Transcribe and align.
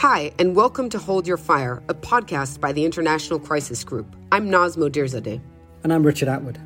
Hi, 0.00 0.32
and 0.38 0.56
welcome 0.56 0.88
to 0.88 0.98
Hold 0.98 1.26
Your 1.26 1.36
Fire, 1.36 1.82
a 1.90 1.92
podcast 1.92 2.58
by 2.58 2.72
the 2.72 2.86
International 2.86 3.38
Crisis 3.38 3.84
Group. 3.84 4.16
I'm 4.32 4.48
Naz 4.48 4.74
Modirzadeh. 4.74 5.38
And 5.84 5.92
I'm 5.92 6.02
Richard 6.02 6.26
Atwood. 6.26 6.58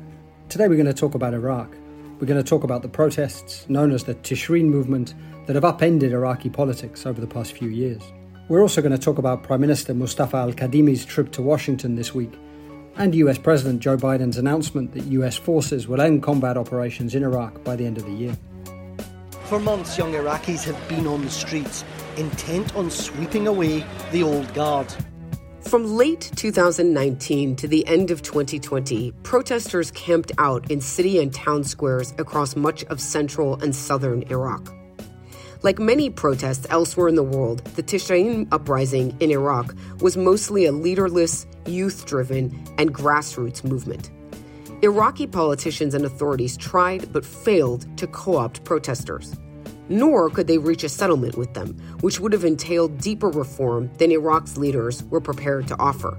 Today 0.47 0.69
we're 0.69 0.81
going 0.81 0.85
to 0.85 0.93
talk 0.93 1.15
about 1.15 1.33
Iraq. 1.33 1.75
We're 2.17 2.27
going 2.27 2.41
to 2.41 2.49
talk 2.49 2.63
about 2.63 2.81
the 2.81 2.87
protests, 2.87 3.67
known 3.67 3.91
as 3.91 4.05
the 4.05 4.15
Tishreen 4.15 4.67
movement, 4.67 5.15
that 5.47 5.55
have 5.57 5.65
upended 5.65 6.13
Iraqi 6.13 6.49
politics 6.49 7.05
over 7.05 7.19
the 7.19 7.27
past 7.27 7.51
few 7.51 7.67
years. 7.67 8.01
We're 8.47 8.61
also 8.61 8.81
going 8.81 8.93
to 8.93 8.97
talk 8.97 9.17
about 9.17 9.43
Prime 9.43 9.59
Minister 9.59 9.93
Mustafa 9.93 10.37
al 10.37 10.53
Kadhimi's 10.53 11.03
trip 11.03 11.33
to 11.33 11.41
Washington 11.41 11.95
this 11.95 12.15
week, 12.15 12.31
and 12.95 13.13
US 13.15 13.37
President 13.37 13.81
Joe 13.81 13.97
Biden's 13.97 14.37
announcement 14.37 14.93
that 14.93 15.03
US 15.07 15.35
forces 15.35 15.89
will 15.89 15.99
end 15.99 16.23
combat 16.23 16.55
operations 16.55 17.13
in 17.13 17.23
Iraq 17.23 17.65
by 17.65 17.75
the 17.75 17.85
end 17.85 17.97
of 17.97 18.05
the 18.05 18.13
year. 18.13 18.37
For 19.43 19.59
months, 19.59 19.97
young 19.97 20.13
Iraqis 20.13 20.63
have 20.63 20.87
been 20.87 21.05
on 21.05 21.21
the 21.21 21.29
streets, 21.29 21.83
intent 22.17 22.75
on 22.75 22.89
sweeping 22.89 23.47
away 23.47 23.85
the 24.11 24.23
old 24.23 24.53
guard. 24.53 24.93
From 25.61 25.97
late 25.97 26.31
2019 26.35 27.55
to 27.55 27.67
the 27.67 27.85
end 27.87 28.11
of 28.11 28.21
2020, 28.21 29.11
protesters 29.23 29.89
camped 29.91 30.31
out 30.37 30.69
in 30.69 30.79
city 30.79 31.19
and 31.19 31.33
town 31.33 31.63
squares 31.63 32.13
across 32.19 32.55
much 32.55 32.83
of 32.85 33.01
central 33.01 33.61
and 33.61 33.75
southern 33.75 34.21
Iraq. 34.29 34.73
Like 35.63 35.79
many 35.79 36.11
protests 36.11 36.67
elsewhere 36.69 37.07
in 37.07 37.15
the 37.15 37.23
world, 37.23 37.65
the 37.75 37.81
Tishreen 37.81 38.47
uprising 38.51 39.17
in 39.19 39.31
Iraq 39.31 39.73
was 39.99 40.15
mostly 40.15 40.65
a 40.65 40.71
leaderless, 40.71 41.47
youth 41.65 42.05
driven, 42.05 42.63
and 42.77 42.93
grassroots 42.93 43.63
movement. 43.63 44.11
Iraqi 44.83 45.25
politicians 45.25 45.95
and 45.95 46.05
authorities 46.05 46.57
tried 46.57 47.11
but 47.11 47.25
failed 47.25 47.97
to 47.97 48.05
co 48.05 48.37
opt 48.37 48.63
protesters. 48.63 49.35
Nor 49.89 50.29
could 50.29 50.47
they 50.47 50.57
reach 50.57 50.83
a 50.83 50.89
settlement 50.89 51.37
with 51.37 51.53
them, 51.53 51.77
which 52.01 52.19
would 52.19 52.33
have 52.33 52.45
entailed 52.45 52.97
deeper 52.97 53.29
reform 53.29 53.91
than 53.97 54.11
Iraq's 54.11 54.57
leaders 54.57 55.03
were 55.05 55.21
prepared 55.21 55.67
to 55.67 55.77
offer. 55.77 56.17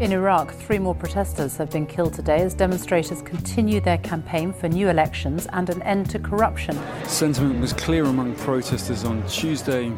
In 0.00 0.10
Iraq, 0.10 0.52
three 0.52 0.80
more 0.80 0.94
protesters 0.94 1.56
have 1.56 1.70
been 1.70 1.86
killed 1.86 2.14
today 2.14 2.40
as 2.40 2.52
demonstrators 2.52 3.22
continue 3.22 3.80
their 3.80 3.98
campaign 3.98 4.52
for 4.52 4.68
new 4.68 4.88
elections 4.88 5.46
and 5.52 5.70
an 5.70 5.82
end 5.82 6.10
to 6.10 6.18
corruption. 6.18 6.76
Sentiment 7.04 7.60
was 7.60 7.72
clear 7.72 8.04
among 8.04 8.34
protesters 8.34 9.04
on 9.04 9.24
Tuesday, 9.28 9.92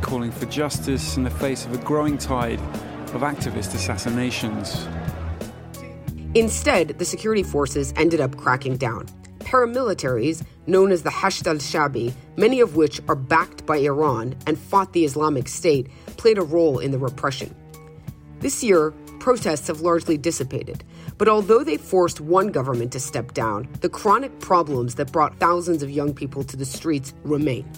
calling 0.00 0.32
for 0.32 0.46
justice 0.46 1.16
in 1.16 1.22
the 1.22 1.30
face 1.30 1.64
of 1.64 1.72
a 1.74 1.78
growing 1.84 2.18
tide 2.18 2.58
of 3.14 3.20
activist 3.20 3.72
assassinations. 3.74 4.88
Instead, 6.34 6.98
the 6.98 7.04
security 7.04 7.44
forces 7.44 7.92
ended 7.96 8.20
up 8.20 8.36
cracking 8.36 8.76
down. 8.76 9.06
Paramilitaries, 9.50 10.44
known 10.68 10.92
as 10.92 11.02
the 11.02 11.10
Hashd 11.10 11.48
al 11.48 11.56
Shabi, 11.56 12.14
many 12.36 12.60
of 12.60 12.76
which 12.76 13.00
are 13.08 13.16
backed 13.16 13.66
by 13.66 13.78
Iran 13.78 14.36
and 14.46 14.56
fought 14.56 14.92
the 14.92 15.04
Islamic 15.04 15.48
State, 15.48 15.88
played 16.16 16.38
a 16.38 16.42
role 16.42 16.78
in 16.78 16.92
the 16.92 16.98
repression. 16.98 17.52
This 18.38 18.62
year, 18.62 18.92
protests 19.18 19.66
have 19.66 19.80
largely 19.80 20.16
dissipated, 20.16 20.84
but 21.18 21.26
although 21.26 21.64
they 21.64 21.78
forced 21.78 22.20
one 22.20 22.52
government 22.52 22.92
to 22.92 23.00
step 23.00 23.34
down, 23.34 23.68
the 23.80 23.88
chronic 23.88 24.38
problems 24.38 24.94
that 24.94 25.10
brought 25.10 25.40
thousands 25.40 25.82
of 25.82 25.90
young 25.90 26.14
people 26.14 26.44
to 26.44 26.56
the 26.56 26.64
streets 26.64 27.12
remain. 27.24 27.68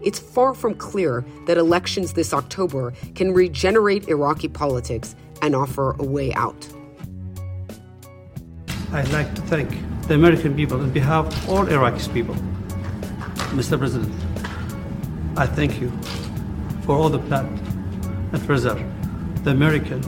It's 0.00 0.18
far 0.18 0.54
from 0.54 0.74
clear 0.76 1.26
that 1.46 1.58
elections 1.58 2.14
this 2.14 2.32
October 2.32 2.94
can 3.14 3.34
regenerate 3.34 4.08
Iraqi 4.08 4.48
politics 4.48 5.14
and 5.42 5.54
offer 5.54 5.94
a 5.98 6.04
way 6.04 6.32
out. 6.32 6.66
I'd 8.94 9.08
like 9.08 9.34
to 9.36 9.40
thank 9.42 9.70
the 10.06 10.12
American 10.12 10.54
people 10.54 10.78
on 10.78 10.90
behalf 10.90 11.26
of 11.26 11.48
all 11.48 11.66
Iraqi 11.66 12.12
people. 12.12 12.34
Mr. 13.56 13.78
President, 13.78 14.12
I 15.34 15.46
thank 15.46 15.80
you 15.80 15.90
for 16.84 16.94
all 16.96 17.08
the 17.08 17.16
blood 17.16 17.46
and 18.32 18.46
preserve 18.46 18.84
the 19.44 19.50
American 19.50 20.02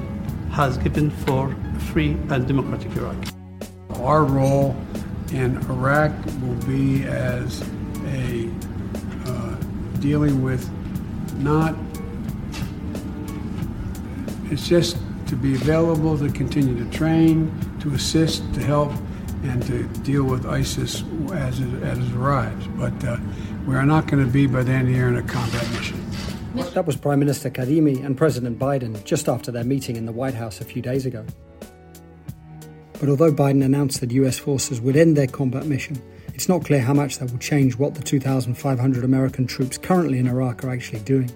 has 0.50 0.76
given 0.76 1.08
for 1.10 1.56
free 1.92 2.10
and 2.28 2.46
democratic 2.46 2.94
Iraq. 2.94 3.16
Our 4.00 4.24
role 4.24 4.76
in 5.32 5.56
Iraq 5.70 6.12
will 6.42 6.66
be 6.66 7.04
as 7.04 7.62
a 8.04 8.50
uh, 9.24 9.56
dealing 10.00 10.42
with 10.42 10.68
not, 11.38 11.74
it's 14.52 14.68
just 14.68 14.98
to 15.28 15.36
be 15.36 15.54
available 15.54 16.18
to 16.18 16.28
continue 16.28 16.84
to 16.84 16.90
train, 16.90 17.50
to 17.84 17.94
assist, 17.94 18.42
to 18.54 18.60
help, 18.60 18.92
and 19.44 19.62
to 19.66 19.82
deal 20.02 20.24
with 20.24 20.46
ISIS 20.46 21.04
as 21.34 21.60
it, 21.60 21.82
as 21.82 21.98
it 21.98 22.14
arrives. 22.14 22.66
But 22.78 23.04
uh, 23.04 23.18
we 23.66 23.76
are 23.76 23.84
not 23.84 24.06
going 24.06 24.24
to 24.24 24.30
be 24.30 24.46
by 24.46 24.62
the 24.62 24.72
end 24.72 24.82
of 24.82 24.86
the 24.88 24.94
year 24.94 25.08
in 25.08 25.16
a 25.16 25.22
combat 25.22 25.70
mission. 25.72 26.00
That 26.72 26.86
was 26.86 26.96
Prime 26.96 27.18
Minister 27.18 27.50
Kadhimi 27.50 28.02
and 28.02 28.16
President 28.16 28.58
Biden 28.58 29.04
just 29.04 29.28
after 29.28 29.52
their 29.52 29.64
meeting 29.64 29.96
in 29.96 30.06
the 30.06 30.12
White 30.12 30.34
House 30.34 30.60
a 30.60 30.64
few 30.64 30.80
days 30.80 31.04
ago. 31.04 31.26
But 33.00 33.10
although 33.10 33.32
Biden 33.32 33.62
announced 33.62 34.00
that 34.00 34.12
US 34.12 34.38
forces 34.38 34.80
would 34.80 34.96
end 34.96 35.16
their 35.16 35.26
combat 35.26 35.66
mission, 35.66 36.00
it's 36.32 36.48
not 36.48 36.64
clear 36.64 36.80
how 36.80 36.94
much 36.94 37.18
that 37.18 37.30
will 37.30 37.38
change 37.38 37.76
what 37.76 37.96
the 37.96 38.02
2,500 38.02 39.04
American 39.04 39.46
troops 39.46 39.76
currently 39.76 40.18
in 40.18 40.26
Iraq 40.26 40.64
are 40.64 40.70
actually 40.70 41.00
doing. 41.00 41.30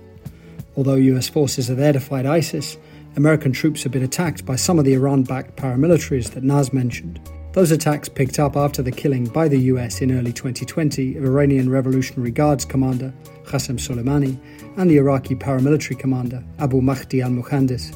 Although 0.77 0.95
US 0.95 1.29
forces 1.29 1.69
are 1.69 1.75
there 1.75 1.93
to 1.93 2.01
fight 2.01 2.25
ISIS, 2.25 2.79
American 3.19 3.51
troops 3.51 3.83
have 3.83 3.91
been 3.91 4.05
attacked 4.05 4.47
by 4.47 4.55
some 4.55 4.79
of 4.79 4.85
the 4.85 4.95
Iran 4.95 5.25
backed 5.25 5.57
paramilitaries 5.57 6.31
that 6.31 6.45
Naz 6.45 6.73
mentioned. 6.73 7.21
Those 7.53 7.73
attacks 7.73 8.09
picked 8.09 8.39
up 8.39 8.57
after 8.57 8.81
the 8.81 8.93
killing 8.93 9.25
by 9.25 9.49
the 9.49 9.59
US 9.73 10.01
in 10.01 10.17
early 10.17 10.33
2020 10.33 11.17
of 11.17 11.25
Iranian 11.25 11.69
Revolutionary 11.69 12.31
Guards 12.31 12.65
commander 12.65 13.13
Qasem 13.43 13.77
Soleimani 13.77 14.39
and 14.77 14.89
the 14.89 14.99
Iraqi 14.99 15.35
paramilitary 15.35 15.99
commander 15.99 16.45
Abu 16.61 16.81
Mahdi 16.81 17.21
al 17.21 17.31
Muhandis. 17.31 17.93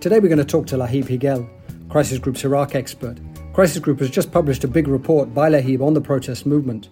Today 0.00 0.20
we're 0.20 0.28
going 0.28 0.38
to 0.38 0.44
talk 0.46 0.66
to 0.68 0.78
Lahib 0.78 1.06
Higel, 1.10 1.46
Crisis 1.90 2.18
Group's 2.18 2.46
Iraq 2.46 2.74
expert. 2.74 3.18
Crisis 3.52 3.78
Group 3.78 3.98
has 3.98 4.08
just 4.08 4.32
published 4.32 4.64
a 4.64 4.68
big 4.68 4.88
report 4.88 5.34
by 5.34 5.50
Lahib 5.50 5.82
on 5.82 5.92
the 5.92 6.00
protest 6.00 6.46
movement. 6.46 6.88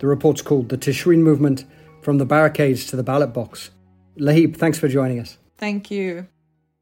The 0.00 0.06
report's 0.06 0.42
called 0.42 0.68
The 0.68 0.76
Tishreen 0.76 1.20
Movement 1.20 1.64
From 2.02 2.18
the 2.18 2.26
Barricades 2.26 2.84
to 2.88 2.96
the 2.96 3.02
Ballot 3.02 3.32
Box. 3.32 3.70
Lahib, 4.18 4.58
thanks 4.58 4.78
for 4.78 4.86
joining 4.86 5.18
us. 5.18 5.38
Thank 5.60 5.90
you. 5.90 6.26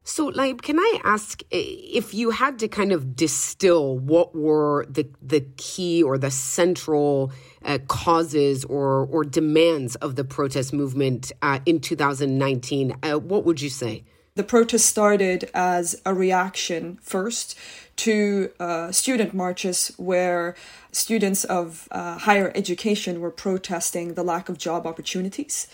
So, 0.05 0.27
like, 0.27 0.61
can 0.61 0.79
I 0.79 1.01
ask 1.03 1.43
if 1.51 2.13
you 2.13 2.31
had 2.31 2.57
to 2.59 2.67
kind 2.67 2.93
of 2.93 3.15
distill 3.15 3.99
what 3.99 4.33
were 4.33 4.87
the 4.89 5.07
the 5.21 5.41
key 5.57 6.01
or 6.01 6.17
the 6.17 6.31
central 6.31 7.31
uh, 7.63 7.77
causes 7.87 8.65
or 8.65 9.05
or 9.05 9.23
demands 9.25 9.95
of 9.97 10.15
the 10.15 10.23
protest 10.23 10.73
movement 10.73 11.31
uh, 11.41 11.59
in 11.65 11.79
2019? 11.79 12.95
Uh, 13.03 13.19
what 13.19 13.45
would 13.45 13.61
you 13.61 13.69
say? 13.69 14.05
The 14.39 14.45
protest 14.45 14.85
started 14.85 15.51
as 15.53 16.01
a 16.05 16.13
reaction 16.13 16.97
first 17.01 17.57
to 17.97 18.49
uh, 18.57 18.89
student 18.93 19.33
marches 19.33 19.91
where 19.97 20.55
students 20.93 21.43
of 21.43 21.89
uh, 21.91 22.17
higher 22.19 22.49
education 22.55 23.19
were 23.19 23.31
protesting 23.31 24.13
the 24.13 24.23
lack 24.23 24.47
of 24.47 24.57
job 24.57 24.87
opportunities. 24.87 25.67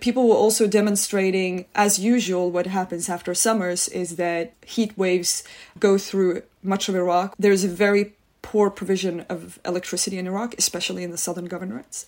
People 0.00 0.28
were 0.28 0.34
also 0.34 0.66
demonstrating, 0.66 1.64
as 1.74 1.98
usual, 1.98 2.50
what 2.50 2.66
happens 2.66 3.08
after 3.08 3.34
summers 3.34 3.88
is 3.88 4.16
that 4.16 4.52
heat 4.66 4.92
waves 4.98 5.42
go 5.78 5.96
through 5.96 6.42
much 6.62 6.90
of 6.90 6.94
Iraq. 6.94 7.34
There's 7.38 7.64
a 7.64 7.68
very 7.68 8.12
poor 8.42 8.70
provision 8.70 9.20
of 9.28 9.58
electricity 9.64 10.18
in 10.18 10.26
Iraq, 10.26 10.54
especially 10.58 11.04
in 11.04 11.10
the 11.10 11.18
southern 11.18 11.48
governorates. 11.48 12.06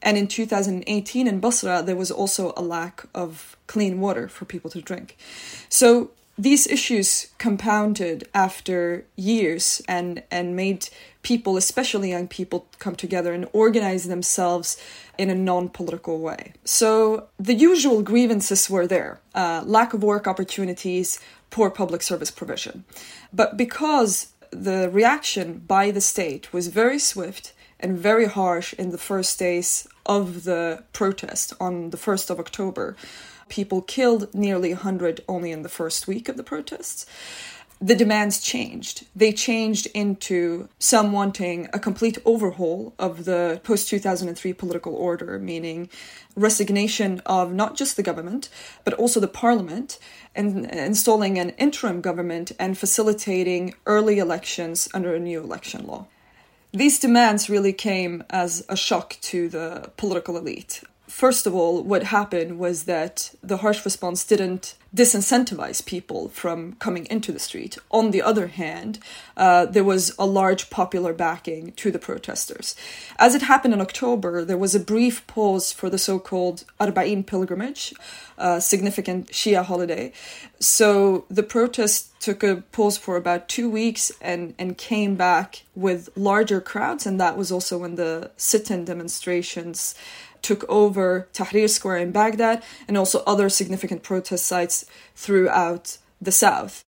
And 0.00 0.16
in 0.16 0.28
2018 0.28 1.26
in 1.26 1.40
Basra, 1.40 1.82
there 1.82 1.96
was 1.96 2.10
also 2.10 2.52
a 2.56 2.62
lack 2.62 3.04
of 3.14 3.56
clean 3.66 4.00
water 4.00 4.28
for 4.28 4.44
people 4.44 4.70
to 4.70 4.80
drink. 4.80 5.16
So 5.68 6.10
these 6.38 6.66
issues 6.66 7.28
compounded 7.38 8.28
after 8.34 9.04
years 9.16 9.82
and, 9.86 10.22
and 10.30 10.56
made 10.56 10.88
people, 11.22 11.56
especially 11.56 12.10
young 12.10 12.26
people, 12.26 12.66
come 12.78 12.96
together 12.96 13.32
and 13.32 13.48
organize 13.52 14.08
themselves 14.08 14.76
in 15.18 15.28
a 15.30 15.34
non 15.34 15.68
political 15.68 16.20
way. 16.20 16.54
So 16.64 17.28
the 17.38 17.54
usual 17.54 18.02
grievances 18.02 18.70
were 18.70 18.86
there 18.86 19.20
uh, 19.34 19.62
lack 19.66 19.92
of 19.92 20.02
work 20.02 20.26
opportunities, 20.26 21.20
poor 21.50 21.70
public 21.70 22.02
service 22.02 22.30
provision. 22.30 22.84
But 23.32 23.56
because 23.56 24.31
the 24.52 24.88
reaction 24.90 25.58
by 25.66 25.90
the 25.90 26.00
state 26.00 26.52
was 26.52 26.68
very 26.68 26.98
swift 26.98 27.52
and 27.80 27.98
very 27.98 28.26
harsh 28.26 28.72
in 28.74 28.90
the 28.90 28.98
first 28.98 29.38
days 29.38 29.88
of 30.06 30.44
the 30.44 30.84
protest 30.92 31.52
on 31.58 31.90
the 31.90 31.96
1st 31.96 32.30
of 32.30 32.38
October, 32.38 32.96
people 33.48 33.82
killed, 33.82 34.32
nearly 34.34 34.72
100 34.72 35.22
only 35.28 35.50
in 35.50 35.62
the 35.62 35.68
first 35.68 36.06
week 36.06 36.28
of 36.28 36.36
the 36.36 36.44
protests. 36.44 37.06
The 37.82 37.96
demands 37.96 38.40
changed. 38.40 39.08
They 39.16 39.32
changed 39.32 39.88
into 39.92 40.68
some 40.78 41.10
wanting 41.10 41.68
a 41.72 41.80
complete 41.80 42.16
overhaul 42.24 42.94
of 42.96 43.24
the 43.24 43.60
post 43.64 43.88
2003 43.88 44.52
political 44.52 44.94
order, 44.94 45.36
meaning 45.40 45.90
resignation 46.36 47.20
of 47.26 47.52
not 47.52 47.76
just 47.76 47.96
the 47.96 48.02
government, 48.04 48.48
but 48.84 48.94
also 48.94 49.18
the 49.18 49.26
parliament, 49.26 49.98
and 50.32 50.66
installing 50.66 51.40
an 51.40 51.50
interim 51.58 52.00
government 52.00 52.52
and 52.56 52.78
facilitating 52.78 53.74
early 53.84 54.20
elections 54.20 54.88
under 54.94 55.12
a 55.16 55.18
new 55.18 55.40
election 55.42 55.84
law. 55.84 56.06
These 56.70 57.00
demands 57.00 57.50
really 57.50 57.72
came 57.72 58.22
as 58.30 58.64
a 58.68 58.76
shock 58.76 59.16
to 59.22 59.48
the 59.48 59.90
political 59.96 60.36
elite 60.36 60.84
first 61.12 61.46
of 61.46 61.54
all, 61.54 61.82
what 61.82 62.04
happened 62.04 62.58
was 62.58 62.84
that 62.84 63.34
the 63.42 63.58
harsh 63.58 63.84
response 63.84 64.24
didn't 64.24 64.74
disincentivize 64.94 65.84
people 65.84 66.28
from 66.28 66.72
coming 66.74 67.06
into 67.06 67.32
the 67.32 67.38
street. 67.38 67.78
On 67.90 68.10
the 68.10 68.22
other 68.22 68.46
hand, 68.48 68.98
uh, 69.36 69.66
there 69.66 69.84
was 69.84 70.14
a 70.18 70.26
large 70.26 70.68
popular 70.70 71.12
backing 71.12 71.72
to 71.72 71.90
the 71.90 71.98
protesters. 71.98 72.74
As 73.18 73.34
it 73.34 73.42
happened 73.42 73.74
in 73.74 73.80
October, 73.80 74.44
there 74.44 74.58
was 74.58 74.74
a 74.74 74.80
brief 74.80 75.26
pause 75.26 75.70
for 75.72 75.88
the 75.88 75.98
so 75.98 76.18
called 76.18 76.64
Arba'in 76.80 77.26
pilgrimage, 77.26 77.94
a 78.36 78.60
significant 78.60 79.28
Shia 79.28 79.64
holiday. 79.64 80.12
So 80.60 81.24
the 81.30 81.42
protests 81.42 82.10
took 82.20 82.42
a 82.42 82.62
pause 82.72 82.98
for 82.98 83.16
about 83.16 83.48
two 83.48 83.68
weeks 83.70 84.12
and, 84.20 84.54
and 84.58 84.78
came 84.78 85.14
back 85.16 85.62
with 85.74 86.08
larger 86.16 86.60
crowds, 86.60 87.06
and 87.06 87.20
that 87.20 87.36
was 87.36 87.50
also 87.50 87.78
when 87.78 87.96
the 87.96 88.30
sit 88.36 88.70
in 88.70 88.84
demonstrations 88.84 89.94
took 90.42 90.68
over 90.68 91.28
Tahrir 91.32 91.70
Square 91.70 91.98
in 91.98 92.12
Baghdad 92.12 92.62
and 92.86 92.98
also 92.98 93.22
other 93.26 93.48
significant 93.48 94.02
protest 94.02 94.44
sites 94.44 94.84
throughout 95.14 95.98
the 96.20 96.32
south. 96.32 96.84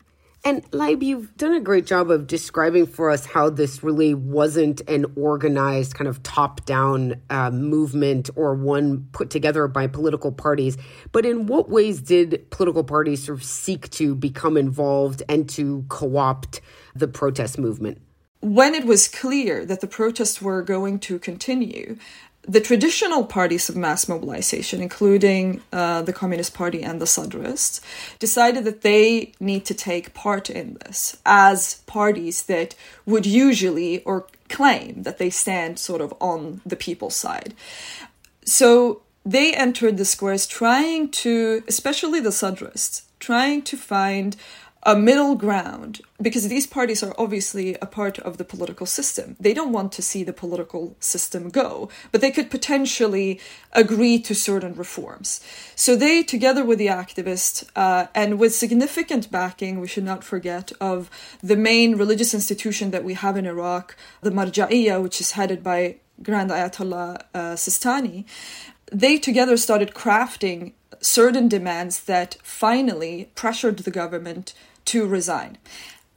And 0.42 0.68
Lahib, 0.70 1.02
you've 1.02 1.36
done 1.36 1.52
a 1.52 1.60
great 1.60 1.84
job 1.84 2.10
of 2.10 2.26
describing 2.26 2.86
for 2.86 3.10
us 3.10 3.26
how 3.26 3.50
this 3.50 3.82
really 3.82 4.14
wasn't 4.14 4.80
an 4.88 5.04
organized 5.14 5.94
kind 5.94 6.08
of 6.08 6.22
top 6.22 6.64
down 6.64 7.20
uh, 7.28 7.50
movement 7.50 8.30
or 8.36 8.54
one 8.54 9.06
put 9.12 9.28
together 9.28 9.68
by 9.68 9.86
political 9.86 10.32
parties. 10.32 10.78
But 11.12 11.26
in 11.26 11.44
what 11.44 11.68
ways 11.68 12.00
did 12.00 12.50
political 12.50 12.84
parties 12.84 13.24
sort 13.24 13.38
of 13.38 13.44
seek 13.44 13.90
to 13.90 14.14
become 14.14 14.56
involved 14.56 15.22
and 15.28 15.46
to 15.50 15.84
co 15.90 16.16
opt 16.16 16.62
the 16.94 17.08
protest 17.08 17.58
movement? 17.58 18.00
When 18.40 18.74
it 18.74 18.86
was 18.86 19.08
clear 19.08 19.66
that 19.66 19.82
the 19.82 19.86
protests 19.86 20.40
were 20.40 20.62
going 20.62 21.00
to 21.00 21.18
continue, 21.18 21.98
the 22.42 22.60
traditional 22.60 23.24
parties 23.24 23.68
of 23.68 23.76
mass 23.76 24.08
mobilization, 24.08 24.80
including 24.80 25.60
uh, 25.72 26.02
the 26.02 26.12
Communist 26.12 26.54
Party 26.54 26.82
and 26.82 27.00
the 27.00 27.06
Sadrists, 27.06 27.80
decided 28.18 28.64
that 28.64 28.80
they 28.80 29.32
need 29.40 29.64
to 29.66 29.74
take 29.74 30.14
part 30.14 30.48
in 30.48 30.78
this 30.84 31.18
as 31.26 31.82
parties 31.86 32.44
that 32.44 32.74
would 33.04 33.26
usually 33.26 34.02
or 34.04 34.26
claim 34.48 35.02
that 35.02 35.18
they 35.18 35.30
stand 35.30 35.78
sort 35.78 36.00
of 36.00 36.14
on 36.20 36.60
the 36.64 36.76
people's 36.76 37.14
side. 37.14 37.54
So 38.44 39.02
they 39.24 39.52
entered 39.52 39.98
the 39.98 40.04
squares 40.04 40.46
trying 40.46 41.10
to, 41.10 41.62
especially 41.68 42.20
the 42.20 42.30
Sadrists, 42.30 43.02
trying 43.18 43.62
to 43.62 43.76
find 43.76 44.34
a 44.82 44.96
middle 44.96 45.34
ground 45.34 46.00
because 46.22 46.48
these 46.48 46.66
parties 46.66 47.02
are 47.02 47.14
obviously 47.18 47.76
a 47.82 47.86
part 47.86 48.18
of 48.20 48.38
the 48.38 48.44
political 48.44 48.86
system. 48.86 49.36
They 49.38 49.52
don't 49.52 49.72
want 49.72 49.92
to 49.92 50.02
see 50.02 50.24
the 50.24 50.32
political 50.32 50.96
system 51.00 51.50
go, 51.50 51.90
but 52.12 52.20
they 52.20 52.30
could 52.30 52.50
potentially 52.50 53.40
agree 53.72 54.18
to 54.20 54.34
certain 54.34 54.74
reforms. 54.74 55.40
So 55.76 55.96
they, 55.96 56.22
together 56.22 56.64
with 56.64 56.78
the 56.78 56.86
activists 56.86 57.68
uh, 57.76 58.06
and 58.14 58.38
with 58.38 58.54
significant 58.54 59.30
backing, 59.30 59.80
we 59.80 59.88
should 59.88 60.04
not 60.04 60.24
forget, 60.24 60.72
of 60.80 61.10
the 61.42 61.56
main 61.56 61.96
religious 61.96 62.32
institution 62.32 62.90
that 62.90 63.04
we 63.04 63.14
have 63.14 63.36
in 63.36 63.46
Iraq, 63.46 63.96
the 64.22 64.30
Marja'iyya, 64.30 65.02
which 65.02 65.20
is 65.20 65.32
headed 65.32 65.62
by 65.62 65.96
Grand 66.22 66.50
Ayatollah 66.50 67.22
uh, 67.34 67.38
Sistani, 67.54 68.24
they 68.92 69.18
together 69.18 69.56
started 69.56 69.94
crafting 69.94 70.72
certain 71.00 71.48
demands 71.48 72.04
that 72.04 72.36
finally 72.42 73.30
pressured 73.34 73.78
the 73.78 73.90
government 73.90 74.52
to 74.90 75.06
resign. 75.06 75.58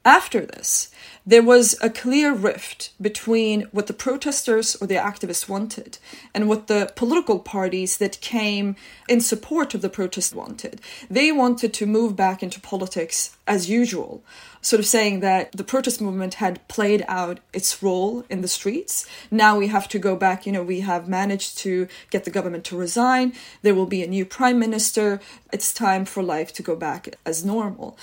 After 0.06 0.46
this, 0.46 0.92
there 1.26 1.44
was 1.44 1.78
a 1.82 1.90
clear 1.90 2.34
rift 2.34 2.92
between 3.02 3.62
what 3.72 3.88
the 3.88 3.94
protesters 3.94 4.76
or 4.76 4.88
the 4.88 4.96
activists 4.96 5.48
wanted 5.48 5.98
and 6.34 6.50
what 6.50 6.68
the 6.68 6.92
political 6.98 7.40
parties 7.40 7.96
that 7.98 8.20
came 8.20 8.76
in 9.08 9.22
support 9.22 9.74
of 9.74 9.82
the 9.82 9.88
protest 9.88 10.36
wanted. 10.36 10.82
They 11.10 11.32
wanted 11.32 11.74
to 11.76 11.86
move 11.86 12.18
back 12.18 12.44
into 12.44 12.60
politics 12.60 13.38
as 13.48 13.70
usual, 13.70 14.22
sort 14.60 14.82
of 14.82 14.86
saying 14.86 15.22
that 15.22 15.54
the 15.54 15.64
protest 15.64 16.02
movement 16.02 16.34
had 16.36 16.68
played 16.68 17.06
out 17.08 17.40
its 17.54 17.82
role 17.82 18.26
in 18.30 18.42
the 18.42 18.50
streets. 18.50 19.06
Now 19.32 19.58
we 19.58 19.68
have 19.68 19.88
to 19.90 20.00
go 20.00 20.18
back. 20.18 20.46
You 20.46 20.52
know, 20.52 20.64
we 20.64 20.82
have 20.82 21.08
managed 21.08 21.58
to 21.60 21.88
get 22.10 22.26
the 22.26 22.32
government 22.32 22.66
to 22.66 22.78
resign. 22.78 23.32
There 23.62 23.76
will 23.76 23.86
be 23.86 24.04
a 24.04 24.08
new 24.08 24.26
prime 24.26 24.60
minister. 24.60 25.22
It's 25.54 25.74
time 25.74 26.04
for 26.04 26.22
life 26.22 26.52
to 26.56 26.64
go 26.64 26.76
back 26.76 27.16
as 27.26 27.46
normal. 27.46 27.98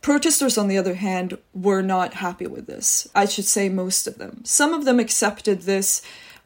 Protesters, 0.00 0.56
on 0.56 0.68
the 0.68 0.78
other 0.78 0.94
hand, 0.94 1.38
were 1.52 1.82
not 1.82 2.14
happy 2.14 2.46
with 2.46 2.66
this. 2.66 3.08
I 3.14 3.26
should 3.26 3.44
say 3.44 3.68
most 3.68 4.06
of 4.06 4.18
them. 4.18 4.42
Some 4.44 4.72
of 4.72 4.84
them 4.84 5.00
accepted 5.00 5.62
this, 5.62 6.02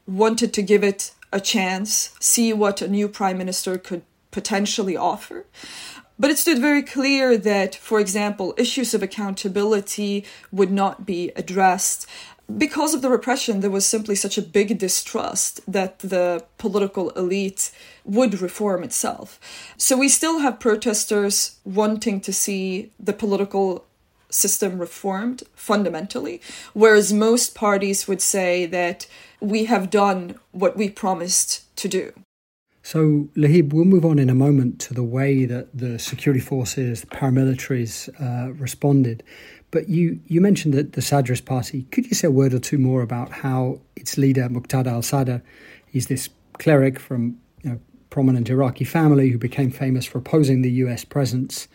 wanted 0.07 0.53
to 0.55 0.63
give 0.63 0.83
it 0.83 1.13
a 1.33 1.41
chance, 1.41 2.15
see 2.21 2.53
what 2.53 2.83
a 2.83 2.89
new 2.89 3.09
prime 3.09 3.39
minister 3.39 3.79
could 3.79 4.03
potentially 4.31 4.97
offer. 4.97 5.47
But 6.19 6.31
it 6.31 6.39
stood 6.39 6.59
very 6.61 6.83
clear 6.83 7.37
that, 7.39 7.75
for 7.75 7.99
example, 7.99 8.55
issues 8.57 8.95
of 8.95 9.03
accountability 9.03 10.25
would 10.51 10.71
not 10.71 11.05
be 11.05 11.33
addressed 11.37 12.07
because 12.59 12.95
of 12.95 13.03
the 13.03 13.11
repression, 13.11 13.61
there 13.61 13.71
was 13.71 13.87
simply 13.87 14.15
such 14.15 14.39
a 14.39 14.43
big 14.43 14.79
distrust 14.79 15.61
that 15.71 15.99
the 16.01 16.45
political 16.59 17.11
elite 17.11 17.71
would 18.05 18.41
reform 18.41 18.83
itself. 18.83 19.39
So 19.77 19.97
we 19.97 20.09
still 20.09 20.41
have 20.41 20.61
protesters 20.61 21.59
wanting 21.65 22.21
to 22.23 22.33
see 22.33 22.91
the 22.99 23.13
political 23.13 23.85
system 24.31 24.79
reformed 24.79 25.43
fundamentally, 25.55 26.41
whereas 26.73 27.13
most 27.13 27.55
parties 27.55 28.09
would 28.09 28.23
say 28.23 28.67
that 28.67 29.07
we 29.41 29.65
have 29.67 29.91
done 29.91 30.37
what 30.53 30.77
we 30.77 30.89
promised 30.89 31.75
to 31.77 31.89
do. 31.89 32.13
So, 32.85 33.29
Lahib, 33.37 33.73
we'll 33.73 33.85
move 33.85 34.05
on 34.05 34.19
in 34.19 34.29
a 34.29 34.35
moment 34.35 34.81
to 34.81 34.95
the 34.95 35.05
way 35.05 35.45
that 35.45 35.69
the 35.77 36.01
security 36.01 36.41
forces, 36.41 37.05
paramilitaries 37.05 38.09
uh, 38.21 38.53
responded. 38.55 39.23
But 39.73 39.89
you, 39.89 40.21
you 40.27 40.41
mentioned 40.41 40.75
that 40.75 40.93
the 40.93 41.03
Sadrist 41.03 41.47
Party. 41.47 41.85
Could 41.91 42.07
you 42.07 42.15
say 42.15 42.29
a 42.29 42.31
word 42.31 42.55
or 42.55 42.61
two 42.61 42.79
more 42.79 43.03
about 43.03 43.33
how 43.33 43.81
its 43.97 44.17
leader, 44.17 44.49
Muqtada 44.49 44.89
al 44.89 45.03
Sadr, 45.03 45.43
is 45.93 46.07
this 46.07 46.29
cleric 46.59 47.01
from 47.01 47.39
you 47.65 47.71
know, 47.71 47.81
prominent 48.11 48.51
Iraqi 48.51 48.85
family 48.85 49.31
who 49.31 49.39
became 49.39 49.71
famous 49.71 50.05
for 50.05 50.19
opposing 50.19 50.61
the 50.61 50.71
US 50.71 51.05
presence 51.05 51.69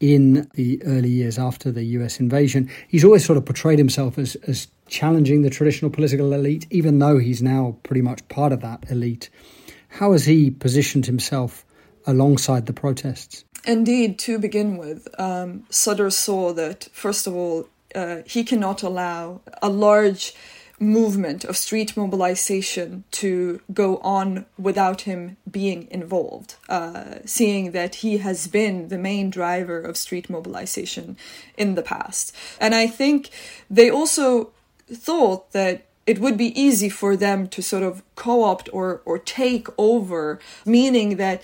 in 0.00 0.48
the 0.54 0.82
early 0.84 1.10
years 1.10 1.38
after 1.38 1.70
the 1.70 1.84
US 1.84 2.18
invasion. 2.18 2.68
He's 2.88 3.04
always 3.04 3.24
sort 3.24 3.36
of 3.36 3.44
portrayed 3.44 3.78
himself 3.78 4.18
as, 4.18 4.34
as 4.48 4.66
challenging 4.88 5.42
the 5.42 5.50
traditional 5.50 5.92
political 5.92 6.32
elite, 6.32 6.66
even 6.70 6.98
though 6.98 7.18
he's 7.18 7.40
now 7.40 7.76
pretty 7.84 8.02
much 8.02 8.26
part 8.28 8.52
of 8.52 8.62
that 8.62 8.90
elite. 8.90 9.30
How 9.88 10.10
has 10.10 10.24
he 10.24 10.50
positioned 10.50 11.06
himself 11.06 11.64
alongside 12.04 12.66
the 12.66 12.72
protests? 12.72 13.44
Indeed, 13.68 14.18
to 14.20 14.38
begin 14.38 14.78
with, 14.78 15.08
um, 15.20 15.64
Sadr 15.68 16.08
saw 16.08 16.54
that, 16.54 16.88
first 16.90 17.26
of 17.26 17.34
all, 17.34 17.68
uh, 17.94 18.22
he 18.24 18.42
cannot 18.42 18.82
allow 18.82 19.42
a 19.60 19.68
large 19.68 20.34
movement 20.80 21.44
of 21.44 21.54
street 21.54 21.94
mobilization 21.94 23.04
to 23.10 23.60
go 23.74 23.98
on 23.98 24.46
without 24.58 25.02
him 25.02 25.36
being 25.50 25.86
involved, 25.90 26.54
uh, 26.70 27.16
seeing 27.26 27.72
that 27.72 27.96
he 27.96 28.18
has 28.18 28.46
been 28.46 28.88
the 28.88 28.96
main 28.96 29.28
driver 29.28 29.78
of 29.78 29.98
street 29.98 30.30
mobilization 30.30 31.18
in 31.58 31.74
the 31.74 31.82
past. 31.82 32.34
And 32.58 32.74
I 32.74 32.86
think 32.86 33.28
they 33.68 33.90
also 33.90 34.50
thought 34.90 35.52
that 35.52 35.84
it 36.06 36.20
would 36.20 36.38
be 36.38 36.58
easy 36.58 36.88
for 36.88 37.16
them 37.16 37.46
to 37.48 37.60
sort 37.60 37.82
of 37.82 38.02
co-opt 38.14 38.70
or 38.72 39.02
or 39.04 39.18
take 39.18 39.68
over 39.76 40.40
meaning 40.64 41.18
that 41.18 41.42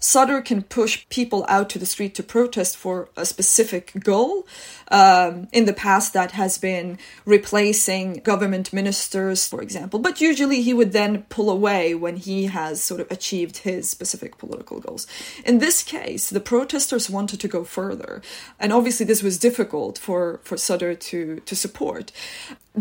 Sadr 0.00 0.40
can 0.40 0.62
push 0.62 1.08
people 1.08 1.44
out 1.48 1.68
to 1.70 1.78
the 1.78 1.86
street 1.86 2.14
to 2.14 2.22
protest 2.22 2.76
for 2.76 3.08
a 3.16 3.24
specific 3.24 3.92
goal. 4.04 4.46
Um, 4.90 5.48
in 5.52 5.66
the 5.66 5.72
past, 5.72 6.14
that 6.14 6.32
has 6.32 6.56
been 6.56 6.98
replacing 7.26 8.14
government 8.14 8.72
ministers, 8.72 9.46
for 9.46 9.60
example, 9.60 9.98
but 9.98 10.20
usually 10.20 10.62
he 10.62 10.72
would 10.72 10.92
then 10.92 11.24
pull 11.28 11.50
away 11.50 11.94
when 11.94 12.16
he 12.16 12.46
has 12.46 12.82
sort 12.82 13.00
of 13.00 13.10
achieved 13.10 13.58
his 13.58 13.90
specific 13.90 14.38
political 14.38 14.80
goals. 14.80 15.06
In 15.44 15.58
this 15.58 15.82
case, 15.82 16.30
the 16.30 16.40
protesters 16.40 17.10
wanted 17.10 17.40
to 17.40 17.48
go 17.48 17.64
further, 17.64 18.22
and 18.58 18.72
obviously 18.72 19.04
this 19.04 19.22
was 19.22 19.36
difficult 19.38 19.98
for, 19.98 20.40
for 20.42 20.56
Sadr 20.56 20.94
to, 20.94 21.40
to 21.40 21.56
support 21.56 22.12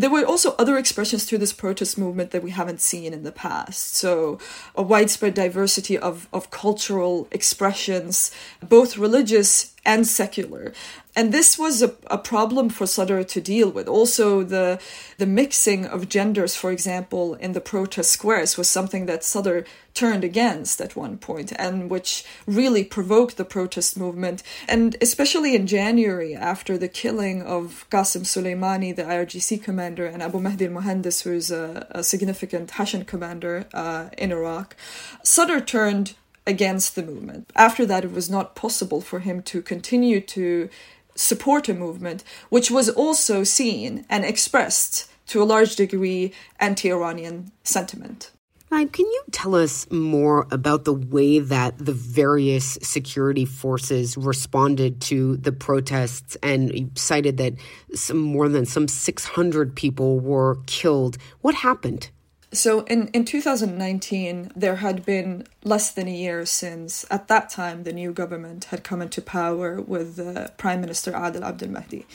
there 0.02 0.10
were 0.10 0.24
also 0.24 0.56
other 0.60 0.78
expressions 0.78 1.26
to 1.26 1.38
this 1.38 1.54
protest 1.54 1.98
movement 1.98 2.32
that 2.32 2.44
we 2.44 2.52
haven't 2.52 2.82
seen 2.82 3.14
in 3.14 3.24
the 3.24 3.32
past. 3.32 3.96
So, 3.96 4.40
a 4.76 4.84
widespread 4.84 5.34
diversity 5.34 5.98
of, 5.98 6.28
of 6.32 6.52
cultural 6.52 7.28
expressions, 7.32 8.32
both 8.62 8.98
religious 8.98 9.74
and 9.88 10.06
secular. 10.06 10.74
And 11.16 11.34
this 11.34 11.58
was 11.58 11.82
a, 11.82 11.96
a 12.08 12.18
problem 12.18 12.70
for 12.70 12.86
Sadr 12.86 13.24
to 13.24 13.42
deal 13.42 13.72
with. 13.72 13.88
Also, 13.88 14.44
the, 14.44 14.80
the 15.18 15.26
mixing 15.26 15.86
of 15.86 16.10
genders, 16.10 16.56
for 16.56 16.72
example, 16.72 17.34
in 17.36 17.54
the 17.54 17.62
protest 17.62 18.12
squares 18.12 18.58
was 18.58 18.70
something 18.70 19.06
that 19.08 19.24
Sadr 19.24 19.62
turned 19.94 20.24
against 20.24 20.80
at 20.80 20.96
one 20.96 21.18
point 21.18 21.54
and 21.58 21.90
which 21.90 22.24
really 22.46 22.84
provoked 22.84 23.38
the 23.38 23.46
protest 23.46 23.98
movement. 23.98 24.44
And 24.68 24.96
especially 25.02 25.56
in 25.56 25.66
January, 25.66 26.36
after 26.36 26.78
the 26.78 26.90
killing 26.90 27.42
of 27.42 27.88
Qasem 27.90 28.24
Soleimani, 28.24 28.96
the 28.96 29.04
IRGC 29.04 29.64
commander, 29.64 30.06
and 30.06 30.22
Abu 30.22 30.40
Mahdi 30.40 30.66
al 30.66 30.74
Muhandis, 30.74 31.24
who 31.24 31.32
is 31.32 31.50
a, 31.50 31.88
a 31.92 32.04
significant 32.04 32.72
Hashd 32.72 33.08
commander 33.08 33.66
uh, 33.74 34.10
in 34.18 34.32
Iraq, 34.32 34.76
Sadr 35.24 35.60
turned 35.62 36.14
against 36.48 36.96
the 36.96 37.04
movement. 37.04 37.52
After 37.56 37.86
that, 37.86 38.06
it 38.06 38.12
was 38.12 38.30
not 38.30 38.56
possible 38.56 39.02
for 39.02 39.20
him 39.20 39.44
to 39.44 39.62
continue 39.62 40.22
to 40.22 40.70
support 41.16 41.68
a 41.68 41.74
movement 41.74 42.24
which 42.50 42.72
was 42.72 42.90
also 42.90 43.44
seen 43.44 44.06
and 44.10 44.24
expressed 44.24 45.12
to 45.28 45.44
a 45.44 45.46
large 45.46 45.76
degree 45.76 46.34
anti 46.60 46.92
Iranian 46.92 47.52
sentiment. 47.64 48.32
Can 48.70 49.06
you 49.06 49.24
tell 49.32 49.56
us 49.56 49.90
more 49.90 50.46
about 50.52 50.84
the 50.84 50.94
way 50.94 51.40
that 51.40 51.78
the 51.78 51.94
various 51.94 52.78
security 52.82 53.46
forces 53.46 54.18
responded 54.18 55.02
to 55.02 55.38
the 55.38 55.52
protests? 55.52 56.36
And 56.44 56.74
you 56.78 56.92
cited 56.96 57.38
that 57.38 57.54
some 57.94 58.18
more 58.18 58.50
than 58.50 58.66
some 58.66 58.88
600 58.88 59.76
people 59.76 60.20
were 60.20 60.60
killed. 60.68 61.18
What 61.42 61.56
happened? 61.56 62.10
So 62.54 62.82
in, 62.86 63.10
in 63.10 63.26
2019, 63.26 64.52
there 64.56 64.78
had 64.78 65.06
been 65.06 65.46
less 65.64 65.92
than 65.92 66.08
a 66.08 66.16
year 66.16 66.46
since, 66.46 67.06
at 67.12 67.28
that 67.28 67.50
time, 67.50 67.84
the 67.84 67.92
new 67.92 68.14
government 68.14 68.66
had 68.66 68.86
come 68.86 69.02
into 69.02 69.22
power 69.22 69.82
with 69.82 70.18
uh, 70.18 70.48
Prime 70.58 70.80
Minister 70.80 71.12
Adel 71.12 71.44
Abdel 71.44 71.70
Mahdi. 71.70 72.06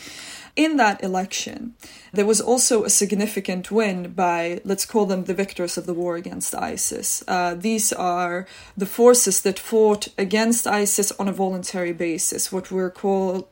In 0.56 0.76
that 0.78 1.02
election, 1.02 1.74
there 2.12 2.26
was 2.26 2.40
also 2.40 2.84
a 2.84 2.90
significant 2.90 3.70
win 3.70 4.12
by, 4.12 4.60
let's 4.64 4.86
call 4.86 5.04
them 5.04 5.24
the 5.24 5.34
victors 5.34 5.76
of 5.76 5.84
the 5.84 5.94
war 5.94 6.16
against 6.16 6.54
ISIS. 6.54 7.22
Uh, 7.28 7.54
these 7.54 7.92
are 7.92 8.46
the 8.76 8.86
forces 8.86 9.42
that 9.42 9.58
fought 9.58 10.08
against 10.16 10.66
ISIS 10.66 11.12
on 11.12 11.28
a 11.28 11.32
voluntary 11.32 11.92
basis, 11.92 12.50
what 12.50 12.70
we're 12.70 12.90
called 12.90 13.46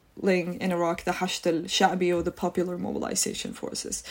in 0.61 0.73
Iraq 0.73 1.05
the 1.05 1.13
Hashd 1.13 1.47
al 1.47 1.63
Sha'bi 1.65 2.15
or 2.15 2.23
the 2.23 2.31
Popular 2.31 2.79
Mobilization 2.79 3.53
Forces. 3.53 4.03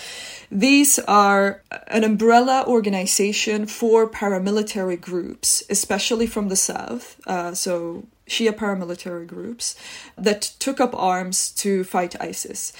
These 0.51 0.99
are 0.99 1.61
an 1.87 2.03
umbrella 2.03 2.65
organization 2.67 3.65
for 3.65 4.09
paramilitary 4.09 4.99
groups, 4.99 5.63
especially 5.69 6.27
from 6.27 6.49
the 6.49 6.55
south, 6.55 7.19
uh, 7.27 7.53
so 7.53 8.05
Shia 8.27 8.51
paramilitary 8.51 9.25
groups 9.25 9.75
that 10.17 10.41
took 10.59 10.79
up 10.79 10.93
arms 10.95 11.51
to 11.51 11.83
fight 11.83 12.19
ISIS 12.21 12.73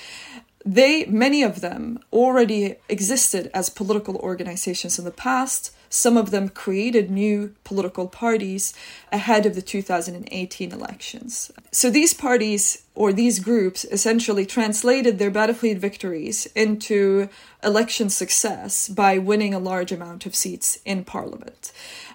they 0.66 1.06
many 1.06 1.42
of 1.42 1.62
them 1.62 2.00
already 2.12 2.76
existed 2.90 3.50
as 3.54 3.70
political 3.70 4.18
organizations 4.18 5.00
in 5.00 5.06
the 5.06 5.12
past 5.12 5.74
some 5.90 6.18
of 6.18 6.32
them 6.32 6.50
created 6.50 7.10
new 7.10 7.56
political 7.64 8.08
parties 8.08 8.74
ahead 9.12 9.46
of 9.46 9.56
the 9.56 9.62
2018 9.62 10.72
elections. 10.72 11.52
So 11.72 11.90
these 11.90 12.14
parties 12.14 12.84
or 12.96 13.12
these 13.12 13.40
groups 13.40 13.86
essentially 13.86 14.46
translated 14.46 15.18
their 15.18 15.32
battlefield 15.32 15.80
victories 15.80 16.46
into 16.56 17.30
election 17.64 18.10
success 18.10 18.88
by 18.88 19.18
winning 19.18 19.54
a 19.54 19.60
large 19.60 19.92
amount 19.92 20.26
of 20.26 20.36
seats 20.36 20.80
in 20.86 21.04
parliament. 21.04 21.72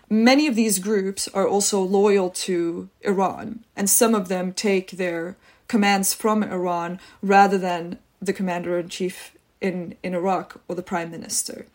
Many 0.08 0.46
of 0.46 0.54
these 0.54 0.78
groups 0.78 1.28
are 1.28 1.48
also 1.48 1.80
loyal 1.80 2.30
to 2.30 2.88
Iran, 3.02 3.64
and 3.74 3.88
some 3.88 4.14
of 4.14 4.28
them 4.28 4.52
take 4.52 4.92
their 4.92 5.36
commands 5.66 6.12
from 6.12 6.42
Iran 6.42 7.00
rather 7.22 7.58
than 7.58 7.98
the 8.20 8.32
commander 8.32 8.78
in 8.78 8.88
chief 8.88 9.32
in, 9.60 9.96
in 10.02 10.14
Iraq 10.14 10.60
or 10.68 10.74
the 10.74 10.82
prime 10.82 11.10
minister. 11.10 11.66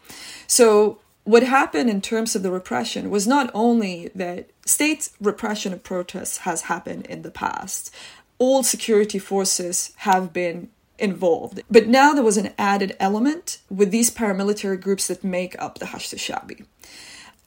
So 0.45 0.99
what 1.29 1.43
happened 1.43 1.91
in 1.91 2.01
terms 2.01 2.35
of 2.35 2.41
the 2.41 2.49
repression 2.49 3.11
was 3.11 3.27
not 3.27 3.51
only 3.53 4.09
that 4.15 4.49
state 4.65 5.11
repression 5.21 5.71
of 5.71 5.83
protests 5.83 6.39
has 6.39 6.63
happened 6.63 7.05
in 7.05 7.21
the 7.21 7.29
past, 7.29 7.93
all 8.39 8.63
security 8.63 9.19
forces 9.19 9.93
have 9.97 10.33
been 10.33 10.69
involved. 10.97 11.61
But 11.69 11.87
now 11.87 12.13
there 12.13 12.23
was 12.23 12.37
an 12.37 12.51
added 12.57 12.95
element 12.99 13.59
with 13.69 13.91
these 13.91 14.09
paramilitary 14.09 14.81
groups 14.81 15.05
that 15.05 15.23
make 15.23 15.55
up 15.61 15.77
the 15.77 15.85
Hashd 15.85 16.13
al-Sha'bi. 16.13 16.65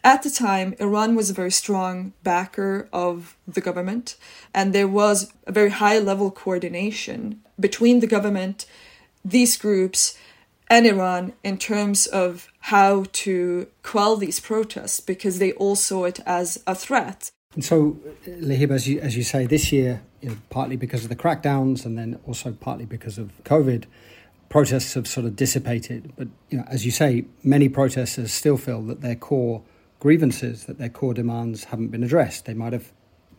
At 0.04 0.22
the 0.22 0.30
time, 0.30 0.76
Iran 0.78 1.16
was 1.16 1.28
a 1.28 1.34
very 1.34 1.50
strong 1.50 2.12
backer 2.22 2.88
of 2.92 3.36
the 3.48 3.60
government, 3.60 4.14
and 4.54 4.72
there 4.72 4.86
was 4.86 5.32
a 5.44 5.50
very 5.50 5.70
high 5.70 5.98
level 5.98 6.30
coordination 6.30 7.40
between 7.58 7.98
the 7.98 8.06
government, 8.06 8.64
these 9.24 9.56
groups, 9.56 10.16
and 10.70 10.86
Iran 10.86 11.32
in 11.42 11.58
terms 11.58 12.06
of 12.06 12.51
how 12.62 13.04
to 13.12 13.66
quell 13.82 14.16
these 14.16 14.38
protests 14.38 15.00
because 15.00 15.40
they 15.40 15.52
all 15.52 15.74
saw 15.74 16.04
it 16.04 16.20
as 16.24 16.62
a 16.64 16.74
threat. 16.74 17.30
And 17.54 17.64
so, 17.64 17.98
uh, 18.06 18.30
Lahib, 18.30 18.70
as 18.70 18.88
you, 18.88 19.00
as 19.00 19.16
you 19.16 19.24
say, 19.24 19.46
this 19.46 19.72
year, 19.72 20.02
you 20.20 20.30
know, 20.30 20.36
partly 20.48 20.76
because 20.76 21.02
of 21.02 21.08
the 21.08 21.16
crackdowns 21.16 21.84
and 21.84 21.98
then 21.98 22.20
also 22.24 22.52
partly 22.52 22.84
because 22.84 23.18
of 23.18 23.32
COVID, 23.44 23.84
protests 24.48 24.94
have 24.94 25.08
sort 25.08 25.26
of 25.26 25.34
dissipated. 25.34 26.12
But 26.16 26.28
you 26.50 26.58
know, 26.58 26.64
as 26.68 26.86
you 26.86 26.92
say, 26.92 27.24
many 27.42 27.68
protesters 27.68 28.32
still 28.32 28.56
feel 28.56 28.80
that 28.82 29.00
their 29.00 29.16
core 29.16 29.62
grievances, 29.98 30.66
that 30.66 30.78
their 30.78 30.88
core 30.88 31.14
demands 31.14 31.64
haven't 31.64 31.88
been 31.88 32.04
addressed. 32.04 32.44
They 32.44 32.54
might 32.54 32.72
have 32.72 32.92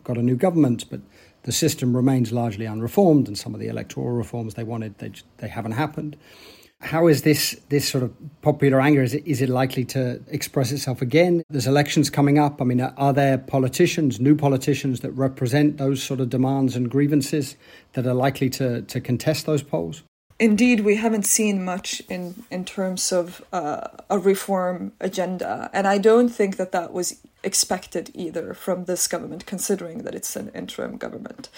got 0.04 0.18
a 0.18 0.22
new 0.22 0.36
government, 0.36 0.84
but 0.90 1.00
the 1.44 1.52
system 1.52 1.96
remains 1.96 2.30
largely 2.30 2.66
unreformed, 2.66 3.26
and 3.26 3.38
some 3.38 3.54
of 3.54 3.60
the 3.60 3.68
electoral 3.68 4.10
reforms 4.10 4.52
they 4.52 4.64
wanted 4.64 4.98
they 4.98 5.12
they 5.38 5.48
haven't 5.48 5.72
happened 5.72 6.18
how 6.80 7.06
is 7.06 7.22
this 7.22 7.58
this 7.70 7.88
sort 7.88 8.04
of 8.04 8.12
popular 8.42 8.80
anger? 8.80 9.02
Is 9.02 9.14
it 9.14 9.26
is 9.26 9.40
it 9.40 9.48
likely 9.48 9.84
to 9.86 10.20
express 10.28 10.70
itself 10.70 11.00
again? 11.02 11.42
There's 11.48 11.66
elections 11.66 12.10
coming 12.10 12.38
up. 12.38 12.60
I 12.60 12.64
mean, 12.64 12.80
are 12.80 13.12
there 13.12 13.38
politicians, 13.38 14.20
new 14.20 14.36
politicians, 14.36 15.00
that 15.00 15.10
represent 15.12 15.78
those 15.78 16.02
sort 16.02 16.20
of 16.20 16.28
demands 16.28 16.76
and 16.76 16.90
grievances 16.90 17.56
that 17.94 18.06
are 18.06 18.14
likely 18.14 18.50
to 18.50 18.82
to 18.82 19.00
contest 19.00 19.46
those 19.46 19.62
polls? 19.62 20.02
Indeed, 20.38 20.80
we 20.80 20.96
haven't 20.96 21.26
seen 21.26 21.64
much 21.64 22.02
in 22.08 22.44
in 22.50 22.64
terms 22.64 23.12
of 23.12 23.42
uh, 23.52 23.88
a 24.10 24.18
reform 24.18 24.92
agenda, 25.00 25.70
and 25.72 25.86
I 25.86 25.98
don't 25.98 26.28
think 26.28 26.56
that 26.56 26.72
that 26.72 26.92
was 26.92 27.20
expected 27.42 28.10
either 28.14 28.52
from 28.52 28.84
this 28.84 29.06
government, 29.06 29.46
considering 29.46 29.98
that 30.04 30.14
it's 30.14 30.36
an 30.36 30.50
interim 30.54 30.96
government. 30.96 31.48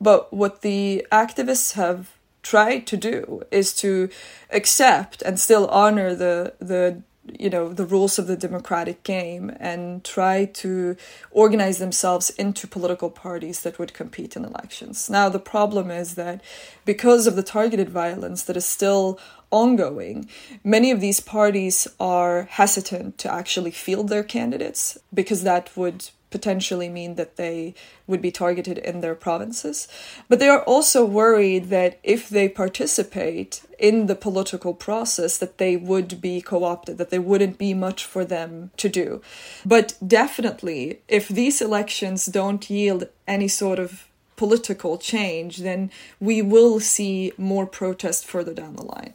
But 0.00 0.32
what 0.32 0.62
the 0.62 1.06
activists 1.12 1.74
have 1.74 2.16
try 2.42 2.80
to 2.80 2.96
do 2.96 3.42
is 3.50 3.72
to 3.74 4.08
accept 4.50 5.22
and 5.22 5.38
still 5.38 5.66
honor 5.68 6.14
the 6.14 6.54
the 6.58 7.02
you 7.38 7.48
know 7.48 7.72
the 7.72 7.86
rules 7.86 8.18
of 8.18 8.26
the 8.26 8.36
democratic 8.36 9.04
game 9.04 9.50
and 9.60 10.02
try 10.02 10.44
to 10.44 10.96
organize 11.30 11.78
themselves 11.78 12.30
into 12.30 12.66
political 12.66 13.10
parties 13.10 13.62
that 13.62 13.78
would 13.78 13.94
compete 13.94 14.34
in 14.34 14.44
elections. 14.44 15.08
Now 15.08 15.28
the 15.28 15.38
problem 15.38 15.90
is 15.90 16.16
that 16.16 16.42
because 16.84 17.26
of 17.26 17.36
the 17.36 17.42
targeted 17.42 17.88
violence 17.88 18.42
that 18.44 18.56
is 18.56 18.66
still 18.66 19.20
ongoing 19.52 20.28
many 20.64 20.90
of 20.90 21.00
these 21.00 21.20
parties 21.20 21.86
are 22.00 22.44
hesitant 22.44 23.18
to 23.18 23.32
actually 23.32 23.70
field 23.70 24.08
their 24.08 24.24
candidates 24.24 24.98
because 25.12 25.42
that 25.42 25.76
would 25.76 26.08
potentially 26.32 26.88
mean 26.88 27.14
that 27.14 27.36
they 27.36 27.74
would 28.06 28.20
be 28.20 28.32
targeted 28.32 28.78
in 28.78 29.00
their 29.00 29.14
provinces. 29.14 29.86
But 30.28 30.38
they 30.38 30.48
are 30.48 30.62
also 30.62 31.04
worried 31.04 31.68
that 31.68 32.00
if 32.02 32.28
they 32.28 32.48
participate 32.48 33.62
in 33.78 34.06
the 34.06 34.16
political 34.16 34.74
process, 34.74 35.38
that 35.38 35.58
they 35.58 35.76
would 35.76 36.20
be 36.20 36.40
co 36.40 36.64
opted, 36.64 36.98
that 36.98 37.10
there 37.10 37.22
wouldn't 37.22 37.58
be 37.58 37.74
much 37.74 38.04
for 38.04 38.24
them 38.24 38.70
to 38.78 38.88
do. 38.88 39.22
But 39.64 39.94
definitely, 40.04 41.00
if 41.06 41.28
these 41.28 41.60
elections 41.60 42.26
don't 42.26 42.68
yield 42.68 43.08
any 43.28 43.48
sort 43.48 43.78
of 43.78 44.08
political 44.36 44.98
change, 44.98 45.58
then 45.58 45.90
we 46.18 46.42
will 46.42 46.80
see 46.80 47.32
more 47.36 47.66
protest 47.66 48.26
further 48.26 48.54
down 48.54 48.74
the 48.74 48.82
line 48.82 49.14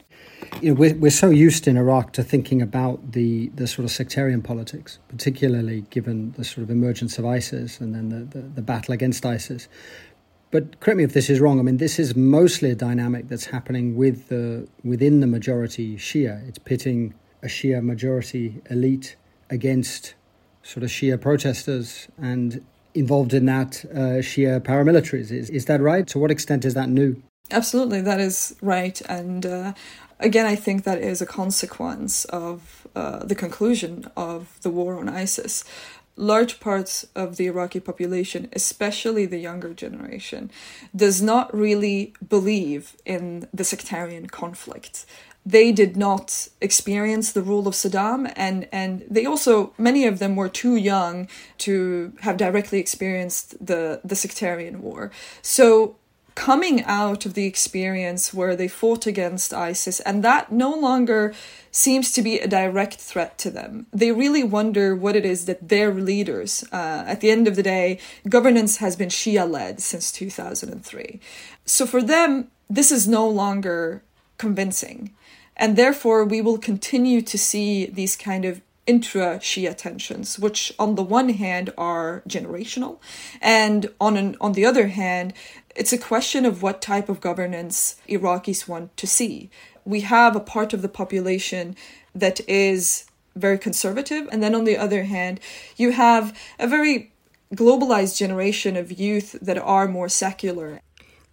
you 0.61 0.73
know, 0.73 0.79
we're, 0.79 0.95
we're 0.95 1.11
so 1.11 1.29
used 1.29 1.67
in 1.67 1.77
Iraq 1.77 2.13
to 2.13 2.23
thinking 2.23 2.61
about 2.61 3.11
the, 3.11 3.49
the 3.49 3.67
sort 3.67 3.85
of 3.85 3.91
sectarian 3.91 4.41
politics, 4.41 4.99
particularly 5.07 5.81
given 5.89 6.31
the 6.33 6.43
sort 6.43 6.63
of 6.63 6.69
emergence 6.69 7.17
of 7.17 7.25
ISIS 7.25 7.79
and 7.79 7.93
then 7.93 8.09
the, 8.09 8.39
the, 8.39 8.47
the 8.47 8.61
battle 8.61 8.93
against 8.93 9.25
ISIS. 9.25 9.67
But 10.49 10.79
correct 10.79 10.97
me 10.97 11.03
if 11.03 11.13
this 11.13 11.29
is 11.29 11.39
wrong. 11.39 11.59
I 11.59 11.63
mean, 11.63 11.77
this 11.77 11.99
is 11.99 12.15
mostly 12.15 12.71
a 12.71 12.75
dynamic 12.75 13.27
that's 13.27 13.45
happening 13.45 13.95
with 13.95 14.29
the 14.29 14.67
within 14.83 15.19
the 15.19 15.27
majority 15.27 15.97
Shia. 15.97 16.47
It's 16.47 16.57
pitting 16.57 17.13
a 17.43 17.47
Shia 17.47 17.83
majority 17.83 18.61
elite 18.69 19.17
against 19.49 20.15
sort 20.63 20.83
of 20.83 20.89
Shia 20.89 21.19
protesters, 21.19 22.07
and 22.17 22.63
involved 22.93 23.33
in 23.33 23.45
that 23.47 23.83
uh, 23.91 24.21
Shia 24.23 24.61
paramilitaries. 24.61 25.31
Is 25.31 25.49
is 25.49 25.65
that 25.65 25.81
right? 25.81 26.07
To 26.07 26.19
what 26.19 26.31
extent 26.31 26.63
is 26.63 26.73
that 26.75 26.87
new? 26.87 27.21
Absolutely, 27.51 28.01
that 28.01 28.19
is 28.19 28.55
right, 28.61 28.99
and 29.01 29.45
uh, 29.45 29.73
again, 30.19 30.45
I 30.45 30.55
think 30.55 30.83
that 30.83 30.99
is 30.99 31.21
a 31.21 31.25
consequence 31.25 32.25
of 32.25 32.87
uh, 32.95 33.23
the 33.25 33.35
conclusion 33.35 34.09
of 34.15 34.59
the 34.61 34.69
war 34.69 34.99
on 34.99 35.09
ISIS. 35.09 35.63
Large 36.15 36.59
parts 36.59 37.05
of 37.15 37.37
the 37.37 37.45
Iraqi 37.45 37.79
population, 37.79 38.49
especially 38.53 39.27
the 39.27 39.37
younger 39.37 39.73
generation, 39.73 40.49
does 40.95 41.21
not 41.21 41.53
really 41.55 42.13
believe 42.27 42.95
in 43.05 43.47
the 43.53 43.63
sectarian 43.63 44.27
conflict 44.27 45.05
they 45.47 45.71
did 45.71 45.95
not 45.95 46.49
experience 46.59 47.31
the 47.31 47.41
rule 47.41 47.67
of 47.69 47.73
Saddam 47.73 48.31
and 48.35 48.67
and 48.71 49.05
they 49.09 49.25
also 49.25 49.73
many 49.77 50.05
of 50.05 50.19
them 50.19 50.35
were 50.35 50.49
too 50.49 50.75
young 50.75 51.29
to 51.59 52.11
have 52.19 52.35
directly 52.35 52.79
experienced 52.79 53.55
the 53.65 54.01
the 54.03 54.15
sectarian 54.15 54.81
war 54.81 55.09
so 55.41 55.95
coming 56.37 56.83
out 56.83 57.25
of 57.25 57.33
the 57.33 57.47
experience 57.47 58.31
where 58.31 58.55
they 58.55 58.67
fought 58.67 59.07
against 59.07 59.55
ISIS, 59.55 59.99
and 60.01 60.23
that 60.23 60.51
no 60.51 60.71
longer 60.71 61.33
seems 61.71 62.11
to 62.11 62.21
be 62.21 62.37
a 62.37 62.47
direct 62.47 62.99
threat 62.99 63.39
to 63.39 63.49
them. 63.49 63.87
They 63.91 64.11
really 64.11 64.43
wonder 64.43 64.95
what 64.95 65.15
it 65.15 65.25
is 65.25 65.45
that 65.45 65.67
their 65.67 65.91
leaders, 65.91 66.63
uh, 66.71 67.03
at 67.07 67.21
the 67.21 67.31
end 67.31 67.47
of 67.47 67.55
the 67.55 67.63
day, 67.63 67.97
governance 68.29 68.77
has 68.77 68.95
been 68.95 69.09
Shia 69.09 69.49
led 69.49 69.81
since 69.81 70.11
2003. 70.11 71.19
So 71.65 71.87
for 71.87 72.03
them, 72.03 72.51
this 72.69 72.91
is 72.91 73.07
no 73.07 73.27
longer 73.27 74.03
convincing. 74.37 75.15
And 75.55 75.75
therefore, 75.75 76.23
we 76.23 76.39
will 76.41 76.59
continue 76.59 77.23
to 77.23 77.37
see 77.39 77.87
these 77.87 78.15
kind 78.15 78.45
of 78.45 78.61
intra 78.87 79.37
Shia 79.39 79.75
tensions, 79.75 80.39
which 80.39 80.73
on 80.79 80.95
the 80.95 81.03
one 81.03 81.29
hand 81.29 81.73
are 81.77 82.23
generational, 82.27 82.99
and 83.41 83.89
on 83.99 84.15
an, 84.15 84.37
on 84.39 84.53
the 84.53 84.65
other 84.65 84.87
hand, 84.87 85.33
it's 85.77 85.93
a 85.93 85.97
question 85.97 86.43
of 86.45 86.63
what 86.63 86.81
type 86.81 87.07
of 87.07 87.21
governance 87.21 87.95
Iraqis 88.09 88.67
want 88.67 88.97
to 88.97 89.07
see. 89.07 89.49
We 89.85 90.01
have 90.01 90.35
a 90.35 90.41
part 90.41 90.73
of 90.73 90.81
the 90.81 90.89
population 90.89 91.75
that 92.15 92.41
is 92.49 93.05
very 93.35 93.59
conservative, 93.59 94.27
and 94.31 94.41
then 94.41 94.55
on 94.55 94.63
the 94.63 94.75
other 94.75 95.03
hand, 95.03 95.39
you 95.77 95.91
have 95.91 96.37
a 96.59 96.67
very 96.67 97.11
globalized 97.53 98.17
generation 98.17 98.75
of 98.75 98.99
youth 98.99 99.37
that 99.41 99.57
are 99.57 99.87
more 99.87 100.09
secular 100.09 100.81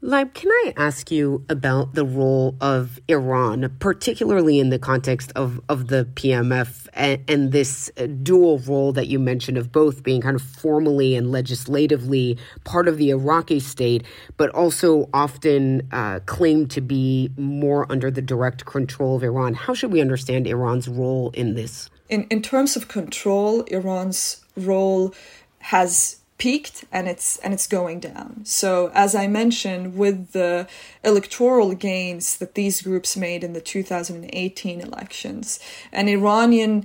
Lahib, 0.04 0.34
can 0.34 0.50
I 0.50 0.74
ask 0.76 1.10
you 1.10 1.46
about 1.48 1.94
the 1.94 2.04
role 2.04 2.56
of 2.60 3.00
Iran, 3.08 3.74
particularly 3.78 4.58
in 4.58 4.68
the 4.68 4.78
context 4.78 5.32
of, 5.34 5.62
of 5.70 5.88
the 5.88 6.04
PMF 6.04 6.88
and, 6.92 7.24
and, 7.26 7.52
this 7.52 7.90
dual 8.22 8.58
role 8.58 8.92
that 8.92 9.06
you 9.06 9.18
mentioned 9.18 9.56
of 9.56 9.72
both 9.72 10.02
being 10.02 10.20
kind 10.20 10.36
of 10.36 10.42
formally 10.42 11.16
and 11.16 11.32
legislatively 11.32 12.36
part 12.64 12.86
of 12.86 12.98
the 12.98 13.08
Iraqi 13.08 13.58
state, 13.60 14.04
but 14.36 14.50
also 14.50 15.08
often 15.14 15.88
uh, 15.90 16.20
claimed 16.26 16.70
to 16.72 16.82
be 16.82 17.30
more 17.38 17.90
under 17.90 18.10
the 18.10 18.20
direct 18.20 18.66
control 18.66 19.16
of 19.16 19.24
Iran? 19.24 19.54
How 19.54 19.72
should 19.72 19.90
we 19.90 20.02
understand 20.02 20.46
Iran's 20.46 20.86
role 20.86 21.30
in 21.30 21.54
this? 21.54 21.88
In, 22.10 22.24
in 22.24 22.42
terms 22.42 22.76
of 22.76 22.88
control, 22.88 23.62
Iran's 23.62 24.44
role 24.54 25.14
has 25.60 26.20
peaked 26.44 26.84
and 26.92 27.08
it's 27.08 27.38
and 27.38 27.54
it's 27.54 27.66
going 27.66 27.98
down. 27.98 28.42
So 28.44 28.90
as 28.92 29.14
I 29.14 29.26
mentioned 29.26 29.96
with 29.96 30.32
the 30.32 30.68
electoral 31.02 31.74
gains 31.74 32.36
that 32.36 32.54
these 32.54 32.82
groups 32.82 33.16
made 33.16 33.42
in 33.42 33.54
the 33.54 33.62
2018 33.62 34.82
elections, 34.82 35.58
an 35.90 36.06
Iranian 36.06 36.84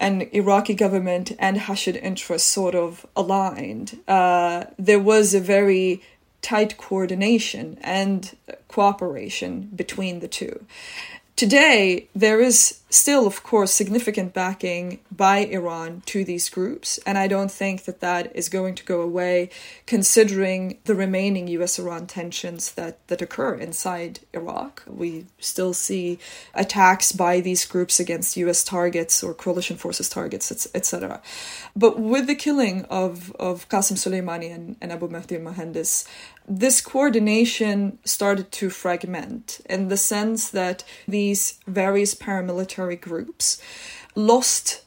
and 0.00 0.26
Iraqi 0.32 0.72
government 0.72 1.32
and 1.38 1.58
Hashid 1.58 1.96
interests 1.96 2.48
sort 2.48 2.74
of 2.74 3.04
aligned. 3.14 3.98
Uh, 4.08 4.64
there 4.78 5.04
was 5.12 5.34
a 5.34 5.40
very 5.40 6.02
tight 6.40 6.78
coordination 6.78 7.76
and 7.82 8.34
cooperation 8.68 9.68
between 9.76 10.20
the 10.20 10.28
two. 10.28 10.64
Today, 11.36 12.08
there 12.16 12.40
is 12.40 12.80
still, 12.90 13.26
of 13.26 13.42
course, 13.42 13.72
significant 13.72 14.32
backing 14.32 15.00
by 15.10 15.38
Iran 15.38 16.02
to 16.06 16.24
these 16.24 16.48
groups, 16.48 16.98
and 17.06 17.18
I 17.18 17.28
don't 17.28 17.50
think 17.50 17.84
that 17.84 18.00
that 18.00 18.34
is 18.34 18.48
going 18.48 18.74
to 18.76 18.84
go 18.84 19.00
away 19.00 19.50
considering 19.86 20.78
the 20.84 20.94
remaining 20.94 21.48
US 21.48 21.78
Iran 21.78 22.06
tensions 22.06 22.72
that, 22.72 23.06
that 23.08 23.20
occur 23.20 23.54
inside 23.54 24.20
Iraq. 24.32 24.82
We 24.86 25.26
still 25.38 25.74
see 25.74 26.18
attacks 26.54 27.12
by 27.12 27.40
these 27.40 27.66
groups 27.66 28.00
against 28.00 28.36
US 28.36 28.64
targets 28.64 29.22
or 29.22 29.34
coalition 29.34 29.76
forces 29.76 30.08
targets, 30.08 30.50
etc. 30.74 31.20
But 31.76 31.98
with 31.98 32.26
the 32.26 32.34
killing 32.34 32.84
of, 32.86 33.32
of 33.36 33.68
Qasem 33.68 33.96
Soleimani 33.96 34.54
and, 34.54 34.76
and 34.80 34.92
Abu 34.92 35.08
Mahdi 35.08 35.36
Muhandis, 35.36 36.06
this 36.48 36.80
coordination 36.80 37.98
started 38.04 38.50
to 38.52 38.70
fragment 38.70 39.60
in 39.68 39.88
the 39.88 39.98
sense 39.98 40.48
that 40.48 40.82
these 41.06 41.58
various 41.66 42.14
paramilitary 42.14 42.77
groups 42.96 43.60
lost 44.14 44.82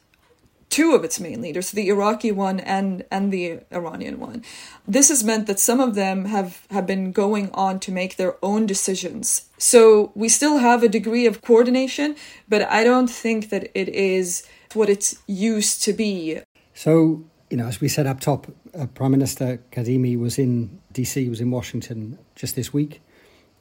two 0.72 0.96
of 0.96 1.04
its 1.04 1.20
main 1.20 1.42
leaders, 1.42 1.72
the 1.72 1.90
Iraqi 1.90 2.32
one 2.32 2.60
and 2.60 3.04
and 3.12 3.32
the 3.32 3.60
Iranian 3.72 4.20
one. 4.20 4.44
This 4.88 5.10
has 5.10 5.24
meant 5.24 5.46
that 5.46 5.60
some 5.60 5.80
of 5.80 5.94
them 5.94 6.26
have 6.26 6.66
have 6.72 6.88
been 6.88 7.12
going 7.12 7.52
on 7.54 7.80
to 7.82 7.92
make 7.92 8.16
their 8.16 8.36
own 8.42 8.66
decisions. 8.66 9.50
So 9.58 10.12
we 10.16 10.30
still 10.30 10.58
have 10.58 10.82
a 10.82 10.90
degree 10.90 11.28
of 11.28 11.42
coordination, 11.42 12.16
but 12.50 12.64
I 12.64 12.84
don't 12.84 13.10
think 13.10 13.50
that 13.50 13.70
it 13.76 13.90
is 13.90 14.44
what 14.74 14.90
it's 14.90 15.22
used 15.28 15.84
to 15.84 15.94
be. 15.94 16.40
So 16.74 17.26
you 17.52 17.58
know, 17.58 17.68
as 17.68 17.82
we 17.82 17.90
said 17.90 18.08
up 18.08 18.22
top, 18.22 18.48
uh, 18.74 18.88
Prime 18.88 19.12
Minister 19.12 19.60
Kadhimi 19.74 20.18
was 20.18 20.40
in 20.40 20.80
DC, 20.94 21.30
was 21.30 21.42
in 21.42 21.52
Washington 21.52 22.18
just 22.34 22.56
this 22.56 22.74
week. 22.74 23.02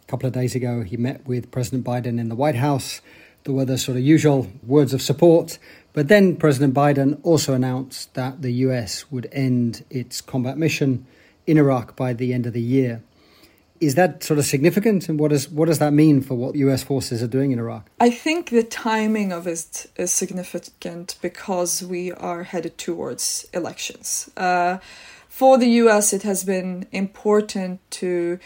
A 0.04 0.06
couple 0.06 0.28
of 0.28 0.32
days 0.32 0.54
ago, 0.54 0.82
he 0.82 0.96
met 0.96 1.26
with 1.26 1.50
President 1.50 1.84
Biden 1.84 2.20
in 2.20 2.28
the 2.28 2.36
White 2.36 2.54
House. 2.54 3.00
There 3.44 3.55
were 3.55 3.64
the 3.64 3.79
sort 3.79 3.96
of 3.96 4.05
usual 4.05 4.48
words 4.66 4.92
of 4.92 5.00
support, 5.00 5.59
but 5.92 6.09
then 6.09 6.37
President 6.37 6.74
Biden 6.74 7.18
also 7.22 7.55
announced 7.55 8.14
that 8.14 8.42
the 8.42 8.53
US 8.66 9.11
would 9.11 9.29
end 9.33 9.85
its 9.90 10.20
combat 10.20 10.59
mission 10.59 11.07
in 11.46 11.59
Iraq 11.59 11.96
by 11.96 12.12
the 12.12 12.33
end 12.33 12.46
of 12.46 12.53
the 12.53 12.61
year. 12.61 13.03
Is 13.81 13.94
that 13.94 14.22
sort 14.22 14.38
of 14.38 14.44
significant, 14.44 15.09
and 15.09 15.18
what, 15.18 15.33
is, 15.33 15.48
what 15.48 15.66
does 15.66 15.79
that 15.79 15.94
mean 15.94 16.20
for 16.20 16.35
what 16.35 16.55
U.S. 16.55 16.83
forces 16.83 17.22
are 17.22 17.26
doing 17.26 17.50
in 17.50 17.59
Iraq? 17.59 17.88
I 17.98 18.11
think 18.11 18.50
the 18.50 18.62
timing 18.62 19.33
of 19.33 19.46
it 19.46 19.87
is 19.96 20.12
significant 20.12 21.16
because 21.22 21.83
we 21.83 22.12
are 22.12 22.42
headed 22.42 22.76
towards 22.76 23.46
elections. 23.55 24.31
Uh, 24.37 24.79
for 25.29 25.57
the 25.57 25.68
US, 25.85 26.12
it 26.12 26.24
has 26.24 26.44
been 26.44 26.87
important 26.92 27.81
to 27.92 28.38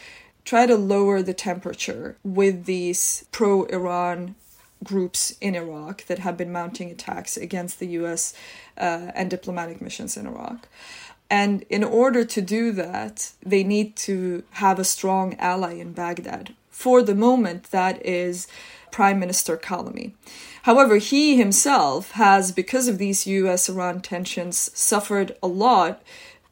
try 0.45 0.67
to 0.67 0.77
lower 0.77 1.21
the 1.21 1.35
temperature 1.35 2.17
with 2.23 2.67
these 2.67 3.25
pro 3.33 3.65
Iran 3.65 4.37
groups 4.83 5.37
in 5.41 5.55
Iraq 5.55 6.05
that 6.07 6.19
have 6.19 6.37
been 6.37 6.53
mounting 6.53 6.91
attacks 6.91 7.37
against 7.37 7.79
the 7.79 7.89
US 7.89 8.35
uh, 8.77 9.13
and 9.15 9.31
diplomatic 9.31 9.81
missions 9.81 10.17
in 10.17 10.27
Iraq. 10.27 10.69
And 11.31 11.65
in 11.71 11.83
order 11.83 12.25
to 12.25 12.43
do 12.43 12.73
that, 12.73 13.33
they 13.45 13.65
need 13.65 13.97
to 13.97 14.45
have 14.53 14.79
a 14.79 14.85
strong 14.85 15.35
ally 15.39 15.75
in 15.75 15.93
Baghdad. 15.93 16.55
For 16.71 17.03
the 17.03 17.15
moment, 17.15 17.71
that 17.71 18.05
is 18.05 18.47
Prime 18.91 19.19
Minister 19.19 19.57
Kadhimi. 19.57 20.13
However, 20.63 20.97
he 20.97 21.37
himself 21.37 22.13
has, 22.13 22.53
because 22.53 22.89
of 22.89 22.99
these 22.99 23.27
US 23.27 23.69
Iran 23.69 24.01
tensions, 24.01 24.71
suffered 24.79 25.37
a 25.43 25.47
lot 25.47 26.03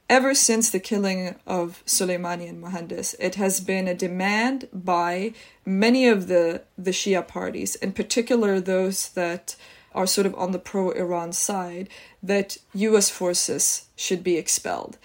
ever 0.08 0.34
since 0.34 0.70
the 0.70 0.80
killing 0.80 1.36
of 1.46 1.82
Soleimani 1.86 2.48
and 2.48 2.62
Muhandis. 2.62 3.14
It 3.18 3.36
has 3.36 3.60
been 3.60 3.88
a 3.88 3.94
demand 3.94 4.68
by 4.72 5.32
many 5.64 6.06
of 6.06 6.28
the, 6.28 6.62
the 6.76 6.90
Shia 6.90 7.26
parties, 7.26 7.76
in 7.76 7.92
particular 7.92 8.60
those 8.60 9.08
that 9.10 9.56
are 9.94 10.06
sort 10.06 10.26
of 10.26 10.34
on 10.34 10.52
the 10.52 10.58
pro 10.58 10.90
Iran 10.90 11.32
side, 11.32 11.88
that 12.22 12.56
US 12.74 13.10
forces 13.10 13.86
should 13.96 14.22
be 14.22 14.36
expelled. 14.36 14.98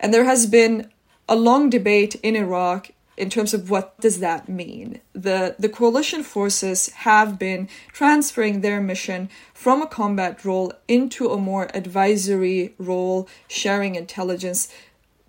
And 0.00 0.12
there 0.12 0.24
has 0.24 0.46
been 0.46 0.90
a 1.28 1.36
long 1.36 1.70
debate 1.70 2.14
in 2.16 2.36
Iraq 2.36 2.90
in 3.16 3.28
terms 3.28 3.52
of 3.52 3.70
what 3.70 3.98
does 4.00 4.20
that 4.20 4.48
mean. 4.48 5.00
The 5.12 5.56
the 5.58 5.68
coalition 5.68 6.22
forces 6.22 6.88
have 6.90 7.38
been 7.38 7.68
transferring 7.92 8.60
their 8.60 8.80
mission 8.80 9.28
from 9.52 9.82
a 9.82 9.86
combat 9.86 10.44
role 10.44 10.72
into 10.88 11.28
a 11.28 11.38
more 11.38 11.68
advisory 11.74 12.74
role, 12.78 13.28
sharing 13.48 13.94
intelligence. 13.94 14.68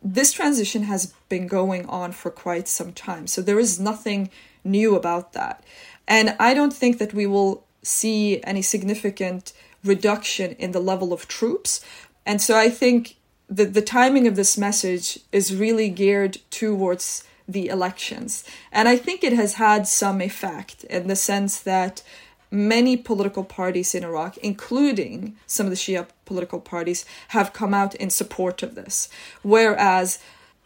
This 0.02 0.34
transition 0.34 0.84
has 0.84 1.14
been 1.30 1.48
going 1.48 1.86
on 1.88 2.12
for 2.12 2.30
quite 2.30 2.68
some 2.68 2.94
time. 2.94 3.28
So 3.28 3.42
there 3.42 3.60
is 3.60 3.80
nothing 3.80 4.30
new 4.64 4.96
about 4.96 5.34
that. 5.34 5.64
And 6.08 6.36
I 6.40 6.54
don't 6.54 6.74
think 6.74 6.98
that 6.98 7.14
we 7.14 7.26
will 7.26 7.66
see 7.82 8.42
any 8.44 8.62
significant 8.62 9.54
reduction 9.84 10.52
in 10.54 10.72
the 10.72 10.80
level 10.80 11.14
of 11.14 11.28
troops. 11.28 11.82
And 12.26 12.42
so 12.42 12.58
I 12.58 12.70
think 12.70 13.16
the, 13.50 13.66
the 13.66 13.82
timing 13.82 14.28
of 14.28 14.36
this 14.36 14.58
message 14.58 15.20
is 15.32 15.56
really 15.56 15.90
geared 15.90 16.38
towards 16.50 17.24
the 17.48 17.68
elections. 17.68 18.44
And 18.72 18.88
I 18.88 18.98
think 18.98 19.24
it 19.24 19.34
has 19.34 19.56
had 19.56 19.88
some 19.88 20.22
effect 20.22 20.84
in 20.86 21.08
the 21.08 21.16
sense 21.16 21.60
that 21.62 22.04
many 22.52 22.96
political 22.96 23.44
parties 23.44 23.96
in 23.96 24.04
Iraq, 24.04 24.38
including 24.38 25.36
some 25.48 25.66
of 25.66 25.72
the 25.72 25.76
Shia 25.76 26.08
political 26.26 26.60
parties, 26.60 27.06
have 27.30 27.54
come 27.54 27.74
out 27.74 27.96
in 27.96 28.10
support 28.10 28.64
of 28.64 28.76
this. 28.76 29.10
Whereas, 29.42 30.20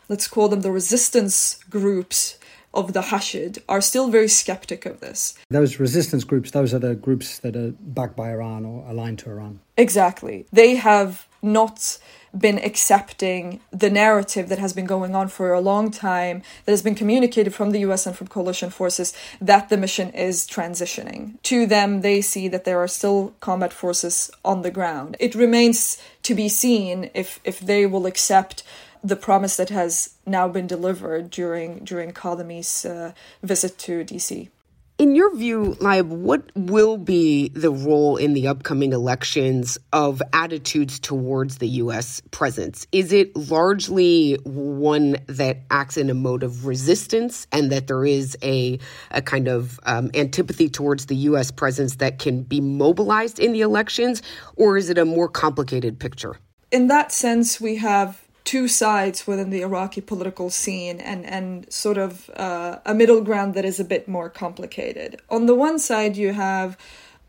let's 0.10 0.28
call 0.28 0.50
them 0.50 0.62
the 0.62 0.72
resistance 0.72 1.64
groups 1.70 2.38
of 2.74 2.94
the 2.94 3.04
Hashid 3.04 3.64
are 3.68 3.82
still 3.82 4.10
very 4.10 4.28
skeptic 4.28 4.86
of 4.86 5.00
this. 5.00 5.36
Those 5.50 5.80
resistance 5.80 6.24
groups, 6.24 6.52
those 6.52 6.74
are 6.74 6.80
the 6.80 6.96
groups 6.96 7.40
that 7.40 7.56
are 7.56 7.72
backed 7.80 8.16
by 8.16 8.32
Iran 8.32 8.66
or 8.66 8.86
aligned 8.88 9.20
to 9.20 9.30
Iran. 9.32 9.60
Exactly. 9.78 10.46
They 10.52 10.76
have 10.76 11.27
not 11.42 12.00
been 12.38 12.58
accepting 12.60 13.60
the 13.72 13.90
narrative 13.90 14.50
that 14.50 14.60
has 14.60 14.74
been 14.74 14.86
going 14.86 15.16
on 15.16 15.28
for 15.28 15.54
a 15.54 15.62
long 15.62 15.90
time, 15.92 16.42
that 16.66 16.72
has 16.72 16.82
been 16.82 16.96
communicated 16.96 17.54
from 17.54 17.72
the 17.72 17.80
US 17.80 18.06
and 18.06 18.16
from 18.16 18.28
coalition 18.28 18.70
forces, 18.70 19.14
that 19.42 19.70
the 19.70 19.78
mission 19.78 20.12
is 20.12 20.48
transitioning. 20.48 21.42
To 21.44 21.66
them, 21.66 22.02
they 22.02 22.22
see 22.22 22.48
that 22.50 22.66
there 22.66 22.80
are 22.80 22.88
still 22.88 23.34
combat 23.40 23.74
forces 23.74 24.30
on 24.44 24.62
the 24.62 24.72
ground. 24.72 25.16
It 25.20 25.36
remains 25.36 25.98
to 26.24 26.36
be 26.36 26.50
seen 26.50 27.10
if, 27.14 27.40
if 27.44 27.60
they 27.60 27.86
will 27.86 28.06
accept 28.06 28.64
the 29.04 29.16
promise 29.16 29.58
that 29.58 29.70
has 29.70 30.16
now 30.26 30.48
been 30.48 30.68
delivered 30.68 31.30
during 31.30 31.80
during 31.80 32.12
Kadhimi's 32.12 32.84
uh, 32.84 33.14
visit 33.44 33.78
to 33.80 34.04
DC. 34.04 34.50
In 34.98 35.14
your 35.14 35.36
view, 35.36 35.78
Lahib, 35.80 36.08
what 36.08 36.52
will 36.56 36.98
be 36.98 37.50
the 37.50 37.70
role 37.70 38.18
in 38.18 38.34
the 38.34 38.48
upcoming 38.48 38.94
elections 38.94 39.78
of 39.94 40.24
attitudes 40.34 41.00
towards 41.00 41.60
the 41.60 41.68
U.S. 41.68 42.20
presence? 42.32 42.88
Is 42.92 43.14
it 43.14 43.36
largely 43.36 44.40
one 44.44 45.18
that 45.28 45.60
acts 45.70 45.98
in 45.98 46.10
a 46.10 46.16
mode 46.16 46.42
of 46.42 46.66
resistance 46.66 47.46
and 47.52 47.72
that 47.72 47.86
there 47.86 48.06
is 48.06 48.36
a, 48.42 48.80
a 49.12 49.22
kind 49.22 49.48
of 49.48 49.80
um, 49.84 50.10
antipathy 50.16 50.68
towards 50.68 51.06
the 51.06 51.16
U.S. 51.16 51.52
presence 51.52 51.98
that 51.98 52.18
can 52.18 52.42
be 52.42 52.60
mobilized 52.60 53.38
in 53.38 53.52
the 53.52 53.62
elections? 53.62 54.24
Or 54.56 54.78
is 54.78 54.90
it 54.90 54.98
a 54.98 55.06
more 55.06 55.28
complicated 55.28 56.00
picture? 56.00 56.40
In 56.72 56.88
that 56.88 57.12
sense, 57.12 57.62
we 57.62 57.76
have 57.76 58.27
two 58.48 58.70
sides 58.70 59.28
within 59.28 59.50
the 59.50 59.62
Iraqi 59.62 60.00
political 60.00 60.50
scene 60.50 61.02
and, 61.02 61.26
and 61.26 61.72
sort 61.72 61.98
of 61.98 62.30
uh, 62.38 62.80
a 62.86 62.94
middle 62.94 63.20
ground 63.20 63.54
that 63.56 63.66
is 63.66 63.78
a 63.78 63.84
bit 63.84 64.08
more 64.08 64.30
complicated. 64.30 65.22
On 65.30 65.48
the 65.48 65.54
one 65.54 65.78
side, 65.78 66.16
you 66.16 66.32
have 66.32 66.78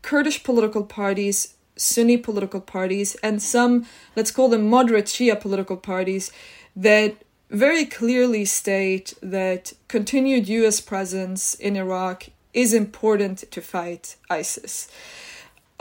Kurdish 0.01 0.43
political 0.45 0.85
parties, 0.85 1.55
Sunni 1.75 2.15
political 2.15 2.61
parties, 2.61 3.15
and 3.15 3.41
some, 3.41 3.85
let's 4.15 4.31
call 4.31 4.47
them 4.47 4.69
moderate 4.69 5.07
Shia 5.07 5.37
political 5.37 5.75
parties 5.75 6.31
that 6.73 7.17
very 7.49 7.83
clearly 7.83 8.45
state 8.45 9.13
that 9.21 9.73
continued 9.89 10.47
US 10.47 10.79
presence 10.79 11.53
in 11.53 11.75
Iraq 11.75 12.27
is 12.53 12.73
important 12.73 13.43
to 13.51 13.59
fight 13.59 14.15
ISIS. 14.29 14.87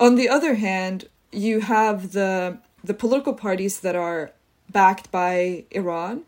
On 0.00 0.16
the 0.16 0.28
other 0.28 0.54
hand, 0.56 1.08
you 1.30 1.60
have 1.60 2.10
the 2.10 2.58
the 2.84 2.94
political 2.94 3.34
parties 3.34 3.80
that 3.80 3.96
are 3.96 4.32
backed 4.70 5.10
by 5.10 5.64
Iran 5.70 6.24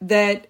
that 0.00 0.48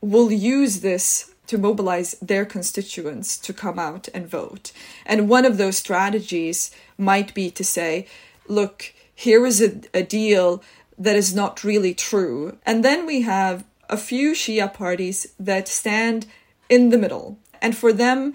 will 0.00 0.30
use 0.32 0.80
this 0.80 1.32
to 1.46 1.58
mobilize 1.58 2.12
their 2.22 2.44
constituents 2.44 3.36
to 3.38 3.52
come 3.52 3.78
out 3.78 4.08
and 4.14 4.26
vote. 4.26 4.72
And 5.04 5.28
one 5.28 5.44
of 5.44 5.58
those 5.58 5.76
strategies 5.76 6.70
might 6.96 7.34
be 7.34 7.50
to 7.50 7.64
say, 7.64 8.06
look, 8.48 8.92
here 9.14 9.44
is 9.46 9.60
a, 9.60 9.80
a 9.92 10.02
deal 10.02 10.62
that 10.98 11.16
is 11.16 11.34
not 11.34 11.64
really 11.64 11.94
true. 11.94 12.58
And 12.64 12.84
then 12.84 13.06
we 13.06 13.22
have 13.22 13.64
a 13.88 13.96
few 13.96 14.32
Shia 14.32 14.72
parties 14.72 15.32
that 15.38 15.68
stand 15.68 16.26
in 16.68 16.90
the 16.90 16.98
middle. 16.98 17.38
And 17.60 17.76
for 17.76 17.92
them, 17.92 18.34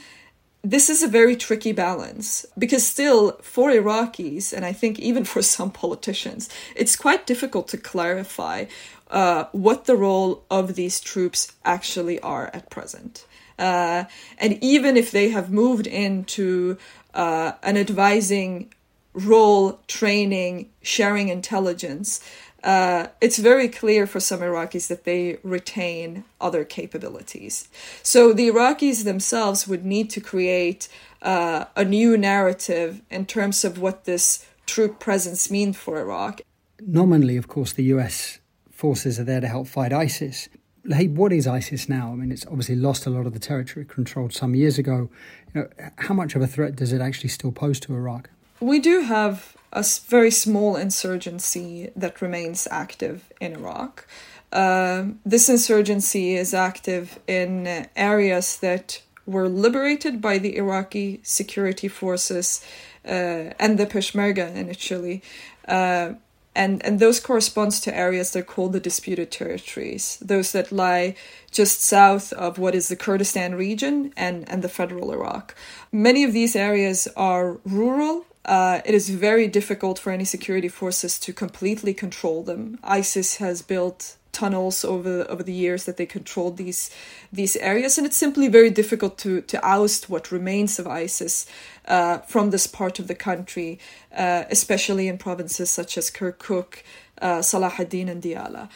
this 0.71 0.89
is 0.89 1.01
a 1.01 1.07
very 1.07 1.35
tricky 1.35 1.71
balance 1.71 2.45
because 2.57 2.85
still 2.85 3.37
for 3.41 3.69
Iraqis 3.69 4.51
and 4.51 4.65
I 4.65 4.73
think 4.73 4.99
even 4.99 5.23
for 5.23 5.41
some 5.55 5.71
politicians 5.71 6.49
it's 6.75 6.95
quite 6.95 7.25
difficult 7.25 7.67
to 7.69 7.77
clarify 7.77 8.65
uh, 9.09 9.45
what 9.53 9.85
the 9.85 9.95
role 9.95 10.43
of 10.51 10.75
these 10.75 10.99
troops 10.99 11.53
actually 11.63 12.19
are 12.19 12.49
at 12.53 12.69
present. 12.69 13.25
Uh, 13.57 14.03
and 14.37 14.61
even 14.61 14.97
if 14.97 15.11
they 15.11 15.29
have 15.29 15.49
moved 15.49 15.87
into 15.87 16.77
uh, 17.13 17.53
an 17.63 17.77
advising 17.77 18.71
role 19.13 19.79
training 19.87 20.69
sharing 20.81 21.29
intelligence 21.29 22.21
uh, 22.63 23.07
it's 23.21 23.37
very 23.37 23.67
clear 23.67 24.07
for 24.07 24.19
some 24.19 24.39
Iraqis 24.39 24.87
that 24.87 25.03
they 25.03 25.37
retain 25.43 26.23
other 26.41 26.63
capabilities. 26.63 27.67
So 28.03 28.33
the 28.33 28.49
Iraqis 28.49 29.03
themselves 29.03 29.67
would 29.67 29.85
need 29.85 30.09
to 30.11 30.21
create 30.21 30.89
uh, 31.21 31.65
a 31.75 31.85
new 31.85 32.17
narrative 32.17 33.01
in 33.09 33.25
terms 33.25 33.63
of 33.63 33.79
what 33.79 34.05
this 34.05 34.45
troop 34.65 34.99
presence 34.99 35.49
means 35.49 35.77
for 35.77 35.99
Iraq. 35.99 36.41
Nominally, 36.81 37.37
of 37.37 37.47
course, 37.47 37.73
the 37.73 37.85
US 37.85 38.39
forces 38.71 39.19
are 39.19 39.23
there 39.23 39.41
to 39.41 39.47
help 39.47 39.67
fight 39.67 39.93
ISIS. 39.93 40.49
Hey, 40.87 41.07
what 41.07 41.33
is 41.33 41.47
ISIS 41.47 41.89
now? 41.89 42.11
I 42.11 42.15
mean, 42.15 42.31
it's 42.31 42.45
obviously 42.45 42.75
lost 42.75 43.05
a 43.05 43.09
lot 43.09 43.25
of 43.25 43.33
the 43.33 43.39
territory 43.39 43.85
controlled 43.85 44.33
some 44.33 44.55
years 44.55 44.77
ago. 44.77 45.09
You 45.53 45.61
know, 45.61 45.69
how 45.97 46.13
much 46.13 46.35
of 46.35 46.41
a 46.41 46.47
threat 46.47 46.75
does 46.75 46.93
it 46.93 47.01
actually 47.01 47.29
still 47.29 47.51
pose 47.51 47.79
to 47.81 47.95
Iraq? 47.95 48.29
We 48.59 48.79
do 48.79 49.01
have 49.01 49.57
a 49.77 49.83
very 50.07 50.31
small 50.31 50.75
insurgency 50.75 51.91
that 51.95 52.21
remains 52.21 52.67
active 52.71 53.31
in 53.39 53.53
Iraq. 53.53 54.07
Uh, 54.51 55.03
this 55.25 55.49
insurgency 55.49 56.35
is 56.35 56.53
active 56.53 57.19
in 57.27 57.87
areas 57.95 58.57
that 58.57 59.01
were 59.25 59.49
liberated 59.49 60.21
by 60.21 60.37
the 60.39 60.55
Iraqi 60.55 61.19
security 61.21 61.87
forces 61.87 62.65
uh, 63.05 63.53
and 63.59 63.77
the 63.77 63.85
Peshmerga 63.85 64.55
initially. 64.55 65.21
Uh, 65.67 66.13
and, 66.55 66.83
and 66.83 66.99
those 66.99 67.19
corresponds 67.19 67.79
to 67.81 67.95
areas 67.95 68.31
that 68.31 68.39
are 68.39 68.43
called 68.43 68.73
the 68.73 68.79
disputed 68.79 69.29
territories, 69.29 70.17
those 70.21 70.53
that 70.53 70.71
lie 70.71 71.15
just 71.51 71.83
south 71.83 72.33
of 72.33 72.57
what 72.57 72.73
is 72.73 72.87
the 72.87 72.95
Kurdistan 72.95 73.53
region 73.53 74.11
and, 74.17 74.49
and 74.49 74.63
the 74.63 74.69
federal 74.69 75.11
Iraq. 75.11 75.53
Many 75.91 76.23
of 76.23 76.33
these 76.33 76.55
areas 76.55 77.07
are 77.15 77.59
rural 77.63 78.25
uh, 78.47 78.81
it 78.85 78.95
is 78.95 79.09
very 79.09 79.47
difficult 79.47 79.99
for 79.99 80.11
any 80.11 80.25
security 80.25 80.69
forces 80.69 81.19
to 81.19 81.33
completely 81.33 81.93
control 81.93 82.43
them. 82.43 82.79
ISIS 82.83 83.37
has 83.37 83.61
built 83.61 84.17
tunnels 84.31 84.85
over 84.85 85.25
over 85.29 85.43
the 85.43 85.53
years 85.53 85.85
that 85.85 85.97
they 85.97 86.05
controlled 86.05 86.57
these 86.57 86.89
these 87.33 87.55
areas, 87.57 87.97
and 87.97 88.07
it's 88.07 88.17
simply 88.17 88.47
very 88.47 88.69
difficult 88.69 89.17
to 89.17 89.41
to 89.41 89.57
oust 89.63 90.09
what 90.09 90.31
remains 90.31 90.79
of 90.79 90.87
ISIS 90.87 91.45
uh, 91.87 92.19
from 92.19 92.51
this 92.51 92.67
part 92.67 92.99
of 92.99 93.07
the 93.07 93.15
country, 93.15 93.79
uh, 94.15 94.43
especially 94.49 95.07
in 95.07 95.17
provinces 95.17 95.69
such 95.69 95.97
as 95.97 96.11
Kirkuk. 96.11 96.83
Uh, 97.19 97.41
Salahuddin 97.41 98.09
and 98.11 98.21
Diyala, 98.21 98.69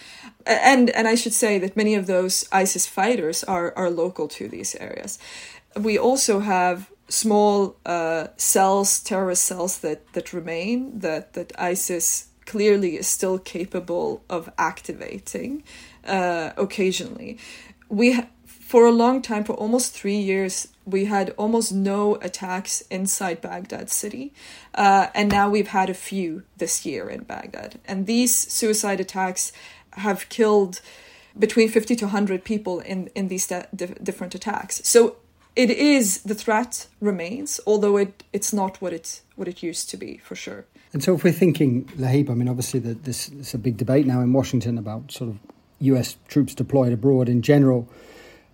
and 0.47 0.89
and 0.89 1.07
I 1.07 1.13
should 1.13 1.33
say 1.33 1.59
that 1.59 1.77
many 1.77 1.93
of 1.93 2.07
those 2.07 2.43
ISIS 2.51 2.87
fighters 2.87 3.43
are 3.43 3.71
are 3.75 3.91
local 3.91 4.27
to 4.29 4.47
these 4.47 4.73
areas. 4.79 5.19
We 5.75 5.99
also 5.99 6.39
have 6.39 6.90
small 7.11 7.75
uh, 7.85 8.27
cells, 8.37 8.99
terrorist 8.99 9.43
cells 9.43 9.79
that, 9.79 10.11
that 10.13 10.33
remain, 10.33 10.99
that, 10.99 11.33
that 11.33 11.51
ISIS 11.59 12.29
clearly 12.45 12.97
is 12.97 13.07
still 13.07 13.37
capable 13.37 14.23
of 14.29 14.51
activating 14.57 15.63
uh, 16.05 16.51
occasionally. 16.57 17.37
We 17.89 18.19
for 18.45 18.85
a 18.85 18.91
long 18.91 19.21
time, 19.21 19.43
for 19.43 19.51
almost 19.51 19.91
three 19.91 20.15
years, 20.15 20.69
we 20.85 21.03
had 21.03 21.31
almost 21.31 21.73
no 21.73 22.15
attacks 22.21 22.79
inside 22.89 23.41
Baghdad 23.41 23.89
city. 23.89 24.33
Uh, 24.73 25.07
and 25.13 25.29
now 25.29 25.49
we've 25.49 25.67
had 25.67 25.89
a 25.89 25.93
few 25.93 26.43
this 26.55 26.85
year 26.85 27.09
in 27.09 27.23
Baghdad. 27.23 27.81
And 27.85 28.05
these 28.05 28.33
suicide 28.33 29.01
attacks 29.01 29.51
have 29.91 30.29
killed 30.29 30.79
between 31.37 31.67
50 31.67 31.97
to 31.97 32.05
100 32.05 32.45
people 32.45 32.79
in, 32.79 33.07
in 33.13 33.27
these 33.27 33.47
di- 33.47 33.65
different 33.75 34.35
attacks. 34.35 34.79
So 34.87 35.17
it 35.55 35.69
is, 35.69 36.21
the 36.23 36.35
threat 36.35 36.87
remains, 36.99 37.59
although 37.67 37.97
it, 37.97 38.23
it's 38.31 38.53
not 38.53 38.81
what 38.81 38.93
it, 38.93 39.21
what 39.35 39.47
it 39.47 39.61
used 39.61 39.89
to 39.89 39.97
be, 39.97 40.17
for 40.17 40.35
sure. 40.35 40.65
And 40.93 41.03
so 41.03 41.15
if 41.15 41.23
we're 41.23 41.31
thinking, 41.31 41.85
Lahiba, 41.97 42.31
I 42.31 42.33
mean, 42.33 42.49
obviously 42.49 42.79
the, 42.79 42.93
this 42.93 43.29
is 43.29 43.53
a 43.53 43.57
big 43.57 43.77
debate 43.77 44.05
now 44.05 44.21
in 44.21 44.33
Washington 44.33 44.77
about 44.77 45.11
sort 45.11 45.29
of 45.29 45.39
US 45.79 46.17
troops 46.27 46.53
deployed 46.53 46.93
abroad 46.93 47.27
in 47.27 47.41
general 47.41 47.87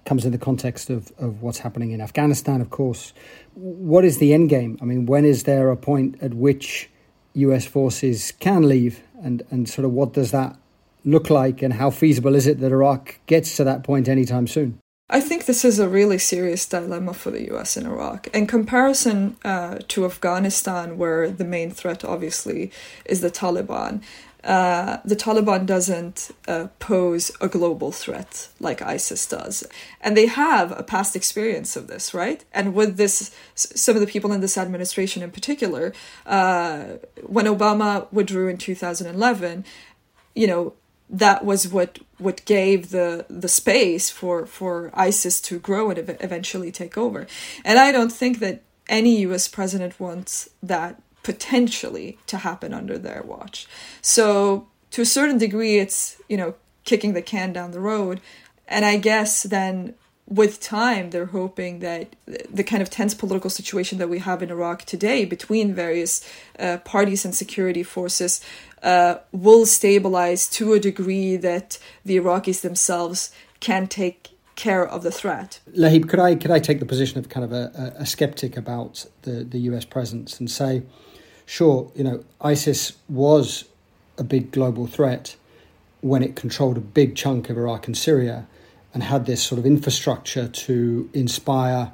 comes 0.08 0.26
in 0.26 0.32
the 0.32 0.38
context 0.38 0.90
of, 0.90 1.12
of 1.18 1.42
what's 1.42 1.60
happening 1.60 1.92
in 1.92 2.00
Afghanistan, 2.00 2.62
of 2.62 2.70
course. 2.70 3.14
What 3.56 4.06
is 4.06 4.20
the 4.20 4.34
end 4.34 4.50
game? 4.50 4.78
I 4.82 4.86
mean, 4.86 5.06
when 5.06 5.26
is 5.26 5.44
there 5.44 5.70
a 5.70 5.76
point 5.76 6.18
at 6.22 6.34
which 6.34 6.90
US 7.34 7.66
forces 7.66 8.32
can 8.40 8.68
leave? 8.68 9.02
And, 9.22 9.44
and 9.52 9.68
sort 9.68 9.84
of 9.84 9.92
what 9.92 10.14
does 10.14 10.32
that 10.32 10.58
look 11.04 11.30
like? 11.30 11.62
And 11.62 11.74
how 11.74 11.90
feasible 11.90 12.36
is 12.36 12.48
it 12.48 12.60
that 12.62 12.72
Iraq 12.72 13.20
gets 13.26 13.58
to 13.58 13.66
that 13.66 13.84
point 13.84 14.08
anytime 14.08 14.48
soon? 14.48 14.80
I 15.10 15.22
think 15.22 15.46
this 15.46 15.64
is 15.64 15.80
a 15.80 15.88
really 15.88 16.18
serious 16.18 16.66
dilemma 16.66 17.14
for 17.14 17.32
the 17.32 17.50
US 17.54 17.78
in 17.78 17.86
Iraq. 17.86 18.28
In 18.36 18.46
comparison 18.46 19.38
uh, 19.46 19.80
to 19.88 20.06
Afghanistan, 20.06 20.98
where 20.98 21.30
the 21.30 21.46
main 21.46 21.72
threat 21.72 22.04
obviously 22.04 22.72
is 23.06 23.22
the 23.22 23.32
Taliban, 23.32 24.02
uh, 24.44 24.98
the 25.06 25.16
Taliban 25.16 25.66
doesn't 25.66 26.32
uh, 26.48 26.68
pose 26.80 27.32
a 27.40 27.48
global 27.48 27.92
threat 27.92 28.50
like 28.60 28.82
ISIS 28.82 29.26
does. 29.28 29.66
And 30.02 30.16
they 30.16 30.28
have 30.28 30.78
a 30.78 30.84
past 30.84 31.16
experience 31.16 31.76
of 31.76 31.88
this, 31.88 32.14
right? 32.14 32.44
And 32.54 32.74
with 32.74 32.98
this, 32.98 33.32
some 33.56 33.96
of 33.96 34.02
the 34.02 34.08
people 34.08 34.32
in 34.34 34.42
this 34.42 34.58
administration 34.58 35.24
in 35.24 35.32
particular, 35.32 35.94
uh, 36.26 36.84
when 37.26 37.46
Obama 37.46 38.12
withdrew 38.12 38.48
in 38.48 38.58
2011, 38.58 39.66
you 40.36 40.48
know, 40.48 40.74
that 41.10 41.46
was 41.46 41.68
what 41.68 42.00
what 42.18 42.44
gave 42.46 42.90
the 42.90 43.26
the 43.30 43.48
space 43.48 44.10
for 44.10 44.46
for 44.46 44.92
ISIS 44.94 45.40
to 45.42 45.60
grow 45.60 45.90
and 45.90 46.00
ev- 46.00 46.18
eventually 46.20 46.72
take 46.72 46.98
over. 46.98 47.28
And 47.64 47.80
I 47.80 47.92
don't 47.92 48.12
think 48.12 48.40
that 48.40 48.62
any 48.90 49.20
US 49.20 49.48
president 49.48 50.00
wants 50.00 50.50
that 50.62 51.02
potentially 51.24 52.18
to 52.28 52.38
happen 52.38 52.74
under 52.74 52.98
their 52.98 53.22
watch. 53.26 53.68
So 54.02 54.68
to 54.92 55.02
a 55.02 55.06
certain 55.06 55.38
degree, 55.38 55.78
it's 55.78 56.18
you 56.28 56.38
know 56.38 56.56
kicking 56.84 57.14
the 57.14 57.22
can 57.22 57.54
down 57.54 57.72
the 57.72 57.80
road, 57.80 58.20
and 58.68 58.86
I 58.86 58.98
guess 58.98 59.44
then 59.44 59.94
with 60.30 60.60
time 60.60 61.12
they're 61.12 61.28
hoping 61.28 61.80
that 61.80 62.14
the 62.26 62.64
kind 62.64 62.82
of 62.82 62.90
tense 62.90 63.14
political 63.14 63.50
situation 63.50 63.98
that 63.98 64.10
we 64.10 64.20
have 64.20 64.44
in 64.44 64.52
Iraq 64.52 64.84
today 64.84 65.24
between 65.24 65.74
various 65.74 66.28
uh, 66.60 66.78
parties 66.80 67.24
and 67.24 67.34
security 67.34 67.82
forces 67.82 68.42
uh, 68.84 69.16
will 69.32 69.66
stabilize 69.66 70.48
to 70.50 70.74
a 70.74 70.80
degree 70.80 71.36
that 71.38 71.80
the 72.06 72.18
Iraqis 72.18 72.62
themselves 72.62 73.32
can 73.60 73.88
take 73.88 74.30
care 74.56 74.88
of 74.88 75.04
the 75.04 75.12
threat. 75.12 75.60
Lahib, 75.76 76.10
could 76.10 76.20
I 76.20 76.36
could 76.36 76.52
I 76.52 76.60
take 76.60 76.80
the 76.80 76.86
position 76.86 77.20
of 77.20 77.30
kind 77.30 77.44
of 77.44 77.52
a, 77.54 77.94
a 78.00 78.06
skeptic 78.06 78.58
about 78.58 79.06
the, 79.22 79.44
the 79.44 79.60
US 79.60 79.86
presence 79.86 80.40
and 80.40 80.50
say 80.50 80.84
sure, 81.48 81.92
you 81.96 82.04
know, 82.04 82.24
ISIS 82.42 82.94
was 83.10 83.66
a 84.20 84.24
big 84.24 84.52
global 84.52 84.86
threat 84.86 85.36
when 86.02 86.22
it 86.22 86.36
controlled 86.36 86.78
a 86.78 86.82
big 86.82 87.16
chunk 87.16 87.50
of 87.50 87.58
Iraq 87.58 87.88
and 87.88 87.98
Syria 87.98 88.48
and 88.94 89.02
had 89.02 89.26
this 89.26 89.42
sort 89.42 89.58
of 89.58 89.66
infrastructure 89.66 90.48
to 90.48 91.10
inspire 91.14 91.92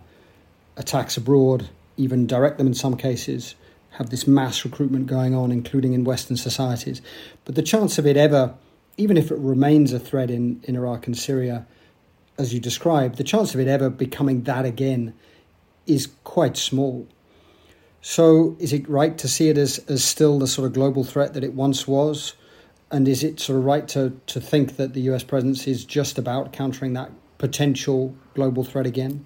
attacks 0.75 1.15
abroad, 1.15 1.69
even 1.97 2.27
direct 2.27 2.57
them 2.57 2.67
in 2.67 2.73
some 2.73 2.97
cases, 2.97 3.55
have 3.93 4.09
this 4.09 4.27
mass 4.27 4.65
recruitment 4.65 5.05
going 5.05 5.35
on, 5.35 5.51
including 5.51 5.93
in 5.93 6.03
Western 6.03 6.37
societies. 6.37 7.01
But 7.45 7.55
the 7.55 7.61
chance 7.61 7.97
of 7.97 8.07
it 8.07 8.17
ever, 8.17 8.55
even 8.97 9.17
if 9.17 9.31
it 9.31 9.37
remains 9.37 9.93
a 9.93 9.99
threat 9.99 10.31
in, 10.31 10.61
in 10.63 10.75
Iraq 10.75 11.05
and 11.05 11.17
Syria, 11.17 11.65
as 12.37 12.53
you 12.53 12.59
described, 12.59 13.17
the 13.17 13.23
chance 13.23 13.53
of 13.53 13.59
it 13.59 13.67
ever 13.67 13.89
becoming 13.89 14.43
that 14.43 14.65
again 14.65 15.13
is 15.85 16.07
quite 16.23 16.57
small. 16.57 17.07
So, 18.01 18.57
is 18.59 18.73
it 18.73 18.89
right 18.89 19.17
to 19.19 19.27
see 19.27 19.49
it 19.49 19.57
as, 19.57 19.77
as 19.87 20.03
still 20.03 20.39
the 20.39 20.47
sort 20.47 20.65
of 20.65 20.73
global 20.73 21.03
threat 21.03 21.33
that 21.35 21.43
it 21.43 21.53
once 21.53 21.87
was? 21.87 22.33
And 22.91 23.07
is 23.07 23.23
it 23.23 23.39
sort 23.39 23.59
of 23.59 23.65
right 23.65 23.87
to, 23.89 24.19
to 24.27 24.41
think 24.41 24.77
that 24.77 24.93
the 24.93 25.01
US 25.01 25.23
presence 25.23 25.67
is 25.67 25.85
just 25.85 26.17
about 26.17 26.51
countering 26.51 26.93
that 26.93 27.11
potential 27.37 28.15
global 28.33 28.63
threat 28.63 28.85
again? 28.85 29.25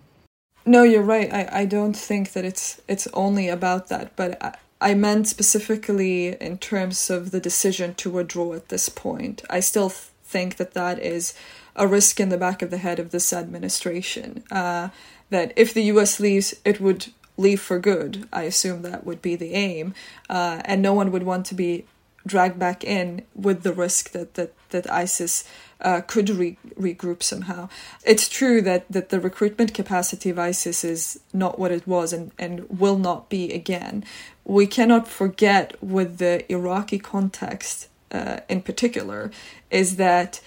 No, 0.67 0.83
you're 0.83 1.01
right. 1.01 1.33
I, 1.33 1.61
I 1.61 1.65
don't 1.65 1.95
think 1.95 2.33
that 2.33 2.43
it's 2.43 2.81
it's 2.89 3.07
only 3.13 3.47
about 3.47 3.87
that, 3.87 4.13
but 4.17 4.43
I, 4.43 4.57
I 4.81 4.93
meant 4.95 5.29
specifically 5.29 6.35
in 6.41 6.57
terms 6.57 7.09
of 7.09 7.31
the 7.31 7.39
decision 7.39 7.95
to 7.95 8.09
withdraw 8.09 8.53
at 8.53 8.67
this 8.67 8.89
point. 8.89 9.43
I 9.49 9.61
still 9.61 9.87
think 9.87 10.57
that 10.57 10.73
that 10.73 10.99
is 10.99 11.33
a 11.77 11.87
risk 11.87 12.19
in 12.19 12.27
the 12.27 12.37
back 12.37 12.61
of 12.61 12.69
the 12.69 12.79
head 12.79 12.99
of 12.99 13.11
this 13.11 13.31
administration. 13.31 14.43
Uh, 14.51 14.89
that 15.29 15.53
if 15.55 15.73
the 15.73 15.83
US 15.83 16.19
leaves, 16.19 16.53
it 16.65 16.81
would 16.81 17.07
leave 17.37 17.61
for 17.61 17.79
good. 17.79 18.27
I 18.33 18.43
assume 18.43 18.81
that 18.81 19.05
would 19.05 19.21
be 19.21 19.37
the 19.37 19.53
aim, 19.53 19.93
uh, 20.29 20.61
and 20.65 20.81
no 20.81 20.93
one 20.93 21.13
would 21.13 21.23
want 21.23 21.45
to 21.45 21.55
be 21.55 21.85
dragged 22.25 22.59
back 22.59 22.83
in 22.83 23.21
with 23.33 23.63
the 23.63 23.71
risk 23.71 24.11
that 24.11 24.33
that 24.33 24.53
that 24.71 24.91
ISIS 24.91 25.45
uh, 25.81 26.01
could 26.01 26.29
re- 26.29 26.57
regroup 26.79 27.21
somehow. 27.23 27.69
It's 28.05 28.27
true 28.29 28.61
that 28.61 28.85
that 28.89 29.09
the 29.09 29.19
recruitment 29.19 29.73
capacity 29.73 30.29
of 30.29 30.39
ISIS 30.39 30.83
is 30.83 31.19
not 31.33 31.59
what 31.59 31.71
it 31.71 31.87
was 31.87 32.13
and 32.13 32.31
and 32.37 32.67
will 32.69 32.97
not 32.97 33.29
be 33.29 33.51
again. 33.53 34.03
We 34.43 34.67
cannot 34.67 35.07
forget 35.07 35.81
with 35.83 36.17
the 36.17 36.49
Iraqi 36.51 36.99
context 36.99 37.89
uh, 38.11 38.39
in 38.47 38.61
particular 38.61 39.31
is 39.69 39.97
that 39.97 40.41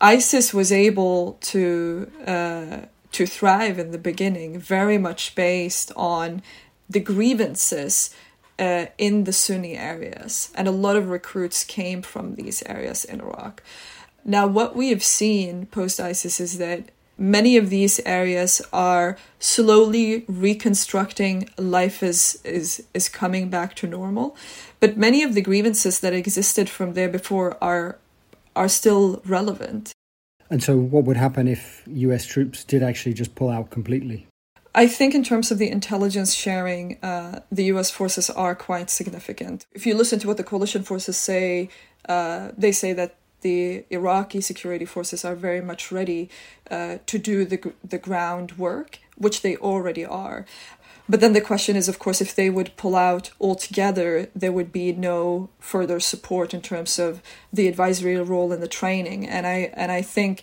ISIS 0.00 0.54
was 0.54 0.72
able 0.72 1.38
to 1.40 2.10
uh, 2.26 2.78
to 3.12 3.26
thrive 3.26 3.78
in 3.78 3.90
the 3.90 3.98
beginning, 3.98 4.58
very 4.58 4.98
much 4.98 5.34
based 5.34 5.90
on 5.96 6.42
the 6.88 7.00
grievances 7.00 8.14
uh, 8.58 8.86
in 8.98 9.24
the 9.24 9.32
Sunni 9.32 9.76
areas. 9.76 10.52
And 10.54 10.68
a 10.68 10.72
lot 10.72 10.96
of 10.96 11.08
recruits 11.08 11.64
came 11.64 12.02
from 12.02 12.34
these 12.34 12.62
areas 12.66 13.04
in 13.04 13.20
Iraq. 13.20 13.62
Now, 14.24 14.46
what 14.46 14.76
we 14.76 14.90
have 14.90 15.02
seen 15.02 15.66
post 15.66 16.00
ISIS 16.00 16.40
is 16.40 16.58
that 16.58 16.90
many 17.18 17.56
of 17.56 17.70
these 17.70 18.00
areas 18.06 18.62
are 18.72 19.16
slowly 19.38 20.24
reconstructing 20.26 21.48
life 21.58 22.02
is, 22.02 22.40
is 22.44 22.82
is 22.94 23.10
coming 23.10 23.50
back 23.50 23.74
to 23.74 23.86
normal 23.86 24.34
but 24.80 24.96
many 24.96 25.22
of 25.22 25.34
the 25.34 25.42
grievances 25.42 26.00
that 26.00 26.14
existed 26.14 26.70
from 26.70 26.94
there 26.94 27.10
before 27.10 27.62
are 27.62 27.98
are 28.56 28.68
still 28.68 29.20
relevant 29.26 29.92
and 30.50 30.62
so, 30.62 30.76
what 30.76 31.04
would 31.04 31.16
happen 31.16 31.46
if 31.46 31.82
US 31.86 32.26
troops 32.26 32.64
did 32.64 32.82
actually 32.82 33.14
just 33.14 33.36
pull 33.36 33.48
out 33.48 33.70
completely? 33.70 34.26
I 34.74 34.88
think, 34.88 35.14
in 35.14 35.22
terms 35.22 35.50
of 35.50 35.58
the 35.58 35.70
intelligence 35.70 36.34
sharing, 36.34 36.98
uh, 37.02 37.40
the 37.52 37.64
US 37.64 37.90
forces 37.90 38.28
are 38.30 38.56
quite 38.56 38.90
significant. 38.90 39.64
If 39.72 39.86
you 39.86 39.94
listen 39.94 40.18
to 40.20 40.26
what 40.26 40.36
the 40.36 40.44
coalition 40.44 40.82
forces 40.82 41.16
say, 41.16 41.70
uh, 42.08 42.50
they 42.58 42.72
say 42.72 42.92
that 42.94 43.14
the 43.42 43.84
Iraqi 43.90 44.40
security 44.40 44.84
forces 44.84 45.24
are 45.24 45.34
very 45.34 45.60
much 45.60 45.92
ready 45.92 46.28
uh, 46.70 46.98
to 47.06 47.18
do 47.18 47.44
the, 47.44 47.72
the 47.82 47.98
groundwork, 47.98 48.98
which 49.16 49.42
they 49.42 49.56
already 49.56 50.04
are. 50.04 50.46
But 51.10 51.20
then 51.20 51.32
the 51.32 51.40
question 51.40 51.74
is, 51.74 51.88
of 51.88 51.98
course, 51.98 52.20
if 52.20 52.36
they 52.36 52.50
would 52.50 52.76
pull 52.76 52.94
out 52.94 53.32
altogether, 53.40 54.28
there 54.32 54.52
would 54.52 54.70
be 54.70 54.92
no 54.92 55.50
further 55.58 55.98
support 55.98 56.54
in 56.54 56.62
terms 56.62 57.00
of 57.00 57.20
the 57.52 57.66
advisory 57.66 58.16
role 58.16 58.52
and 58.52 58.62
the 58.62 58.68
training. 58.68 59.26
And 59.26 59.44
I 59.44 59.72
and 59.74 59.90
I 59.90 60.02
think 60.02 60.42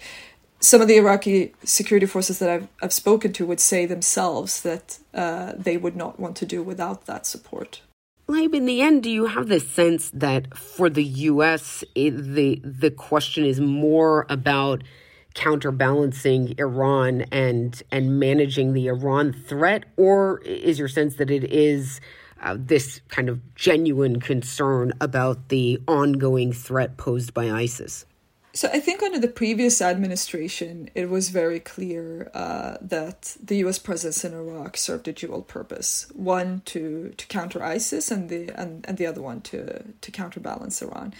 some 0.60 0.81
of 0.81 0.89
the 0.89 0.97
Iraqi 0.97 1.53
security 1.63 2.05
forces 2.05 2.39
that 2.39 2.49
I've 2.49 2.67
I've 2.81 2.91
spoken 2.91 3.31
to 3.33 3.45
would 3.45 3.62
say 3.62 3.86
themselves 3.86 4.62
that 4.63 4.99
uh, 5.13 5.53
they 5.57 5.77
would 5.77 5.95
not 5.95 6.19
want 6.19 6.36
to 6.38 6.45
do 6.45 6.62
without 6.62 7.05
that 7.05 7.25
support. 7.25 7.81
Lahib, 8.30 8.54
in 8.54 8.66
the 8.66 8.82
end, 8.82 9.04
do 9.04 9.10
you 9.10 9.28
have 9.28 9.48
the 9.48 9.62
sense 9.62 10.12
that 10.13 10.58
for 10.58 10.90
the 10.90 11.04
U.S., 11.04 11.86
it, 11.96 12.12
the 12.12 12.62
the 12.62 12.92
question 12.92 13.46
is 13.46 13.62
more 13.62 14.26
about 14.28 14.84
counterbalancing 15.34 16.54
Iran 16.58 17.22
and 17.32 17.82
and 17.90 18.20
managing 18.20 18.74
the 18.74 18.88
Iran 18.88 19.32
threat, 19.32 19.86
or 19.96 20.42
is 20.42 20.78
your 20.78 20.90
sense 20.90 21.16
that 21.16 21.32
it 21.32 21.46
is 21.46 22.02
uh, 22.42 22.58
this 22.60 23.00
kind 23.08 23.30
of 23.30 23.56
genuine 23.56 24.20
concern 24.20 24.92
about 25.00 25.48
the 25.48 25.80
ongoing 25.88 26.52
threat 26.52 26.98
posed 26.98 27.34
by 27.34 27.50
ISIS? 27.50 28.06
So 28.58 28.67
I 28.74 28.80
think 28.80 29.04
under 29.04 29.20
the 29.20 29.28
previous 29.28 29.84
administration, 29.84 30.89
it 30.96 31.12
was 31.12 31.30
very 31.30 31.60
clear 31.60 32.32
uh, 32.34 32.78
that 32.82 33.38
the 33.39 33.58
U.S. 33.58 33.78
presence 33.78 34.26
in 34.26 34.34
Iraq 34.34 34.78
served 34.78 35.08
a 35.08 35.13
dual 35.13 35.43
purpose: 35.43 36.08
one 36.15 36.63
to 36.65 37.13
to 37.17 37.28
counter 37.28 37.62
ISIS, 37.62 38.10
and 38.10 38.30
the 38.30 38.50
and, 38.60 38.84
and 38.88 38.98
the 38.98 39.06
other 39.06 39.22
one 39.22 39.41
to 39.41 39.84
to 40.02 40.12
counterbalance 40.12 40.82
Iran. 40.82 41.13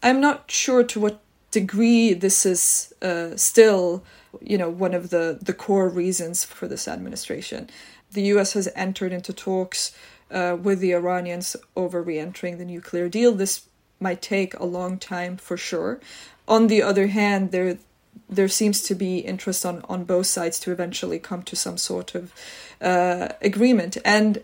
I'm 0.00 0.20
not 0.20 0.48
sure 0.48 0.84
to 0.84 1.00
what 1.00 1.18
degree 1.50 2.14
this 2.14 2.46
is 2.46 2.94
uh, 3.02 3.34
still, 3.34 4.04
you 4.40 4.56
know, 4.56 4.70
one 4.70 4.94
of 4.94 5.10
the, 5.10 5.36
the 5.42 5.54
core 5.54 5.88
reasons 5.88 6.44
for 6.44 6.68
this 6.68 6.86
administration. 6.86 7.68
The 8.12 8.22
US 8.34 8.52
has 8.52 8.68
entered 8.76 9.12
into 9.12 9.32
talks 9.32 9.90
uh, 10.30 10.56
with 10.62 10.78
the 10.78 10.92
Iranians 10.92 11.56
over 11.74 12.00
re 12.00 12.20
entering 12.20 12.58
the 12.58 12.64
nuclear 12.64 13.08
deal. 13.08 13.32
This 13.32 13.66
might 14.00 14.22
take 14.22 14.54
a 14.54 14.64
long 14.64 14.98
time 14.98 15.36
for 15.36 15.56
sure. 15.56 16.00
On 16.46 16.66
the 16.66 16.82
other 16.82 17.08
hand, 17.08 17.50
there 17.50 17.78
there 18.28 18.48
seems 18.48 18.82
to 18.82 18.94
be 18.94 19.18
interest 19.18 19.66
on, 19.66 19.84
on 19.88 20.04
both 20.04 20.26
sides 20.26 20.58
to 20.60 20.72
eventually 20.72 21.18
come 21.18 21.42
to 21.42 21.56
some 21.56 21.76
sort 21.76 22.14
of 22.14 22.32
uh, 22.80 23.28
agreement. 23.42 23.96
And 24.04 24.42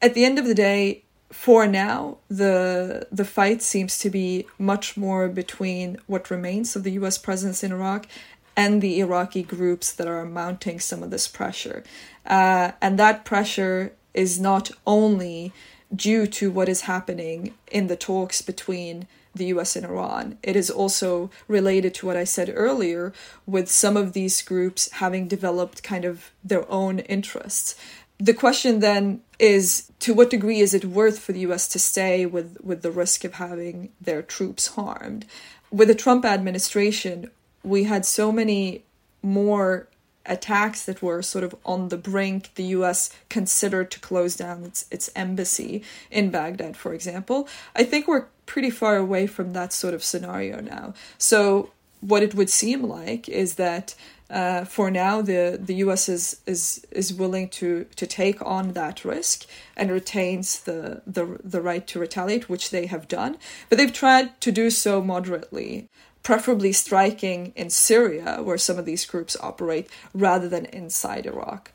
at 0.00 0.14
the 0.14 0.24
end 0.24 0.38
of 0.38 0.46
the 0.46 0.54
day, 0.54 1.02
for 1.30 1.66
now, 1.66 2.18
the 2.28 3.06
the 3.10 3.24
fight 3.24 3.62
seems 3.62 3.98
to 4.00 4.10
be 4.10 4.46
much 4.58 4.96
more 4.96 5.28
between 5.28 5.96
what 6.06 6.30
remains 6.30 6.76
of 6.76 6.84
the 6.84 6.92
U.S. 6.92 7.16
presence 7.16 7.64
in 7.64 7.72
Iraq 7.72 8.06
and 8.54 8.82
the 8.82 9.00
Iraqi 9.00 9.42
groups 9.42 9.92
that 9.92 10.06
are 10.06 10.26
mounting 10.26 10.78
some 10.78 11.02
of 11.02 11.10
this 11.10 11.26
pressure, 11.26 11.82
uh, 12.26 12.72
and 12.82 12.98
that 12.98 13.24
pressure 13.24 13.94
is 14.12 14.38
not 14.38 14.70
only 14.86 15.54
due 15.94 16.26
to 16.26 16.50
what 16.50 16.68
is 16.68 16.82
happening 16.82 17.54
in 17.70 17.86
the 17.86 17.96
talks 17.96 18.42
between 18.42 19.06
the 19.34 19.46
US 19.46 19.76
and 19.76 19.86
Iran. 19.86 20.38
It 20.42 20.56
is 20.56 20.70
also 20.70 21.30
related 21.48 21.94
to 21.94 22.06
what 22.06 22.16
I 22.16 22.24
said 22.24 22.52
earlier, 22.54 23.12
with 23.46 23.70
some 23.70 23.96
of 23.96 24.12
these 24.12 24.42
groups 24.42 24.90
having 24.92 25.28
developed 25.28 25.82
kind 25.82 26.04
of 26.04 26.30
their 26.44 26.70
own 26.70 26.98
interests. 27.00 27.74
The 28.18 28.34
question 28.34 28.80
then 28.80 29.22
is 29.38 29.90
to 30.00 30.14
what 30.14 30.30
degree 30.30 30.60
is 30.60 30.74
it 30.74 30.84
worth 30.84 31.18
for 31.18 31.32
the 31.32 31.40
US 31.40 31.66
to 31.68 31.78
stay 31.78 32.26
with, 32.26 32.58
with 32.62 32.82
the 32.82 32.90
risk 32.90 33.24
of 33.24 33.34
having 33.34 33.90
their 34.00 34.22
troops 34.22 34.68
harmed? 34.68 35.24
With 35.70 35.88
the 35.88 35.94
Trump 35.94 36.24
administration, 36.24 37.30
we 37.64 37.84
had 37.84 38.04
so 38.04 38.30
many 38.30 38.84
more 39.22 39.88
attacks 40.26 40.84
that 40.84 41.02
were 41.02 41.22
sort 41.22 41.44
of 41.44 41.54
on 41.64 41.88
the 41.88 41.96
brink. 41.96 42.50
The 42.54 42.64
US 42.64 43.10
considered 43.28 43.90
to 43.92 44.00
close 44.00 44.36
down 44.36 44.64
its, 44.64 44.86
its 44.90 45.10
embassy 45.16 45.82
in 46.10 46.30
Baghdad, 46.30 46.76
for 46.76 46.94
example. 46.94 47.48
I 47.74 47.84
think 47.84 48.06
we're 48.06 48.26
pretty 48.46 48.70
far 48.70 48.96
away 48.96 49.26
from 49.26 49.52
that 49.52 49.72
sort 49.72 49.94
of 49.94 50.04
scenario 50.04 50.60
now. 50.60 50.94
So, 51.18 51.70
what 52.00 52.22
it 52.24 52.34
would 52.34 52.50
seem 52.50 52.82
like 52.82 53.28
is 53.28 53.54
that 53.54 53.94
uh, 54.32 54.64
for 54.64 54.90
now, 54.90 55.20
the, 55.20 55.58
the 55.62 55.74
U.S. 55.86 56.08
is 56.08 56.40
is 56.46 56.86
is 56.90 57.12
willing 57.12 57.50
to 57.50 57.84
to 57.96 58.06
take 58.06 58.40
on 58.40 58.72
that 58.72 59.04
risk 59.04 59.44
and 59.76 59.90
retains 59.90 60.60
the, 60.60 61.02
the 61.06 61.38
the 61.44 61.60
right 61.60 61.86
to 61.88 61.98
retaliate, 61.98 62.48
which 62.48 62.70
they 62.70 62.86
have 62.86 63.08
done. 63.08 63.36
But 63.68 63.76
they've 63.76 63.92
tried 63.92 64.40
to 64.40 64.50
do 64.50 64.70
so 64.70 65.02
moderately 65.02 65.88
preferably 66.22 66.72
striking 66.72 67.52
in 67.56 67.70
Syria, 67.70 68.40
where 68.42 68.58
some 68.58 68.78
of 68.78 68.84
these 68.84 69.04
groups 69.04 69.36
operate, 69.40 69.88
rather 70.14 70.48
than 70.48 70.66
inside 70.66 71.26
Iraq. 71.26 71.72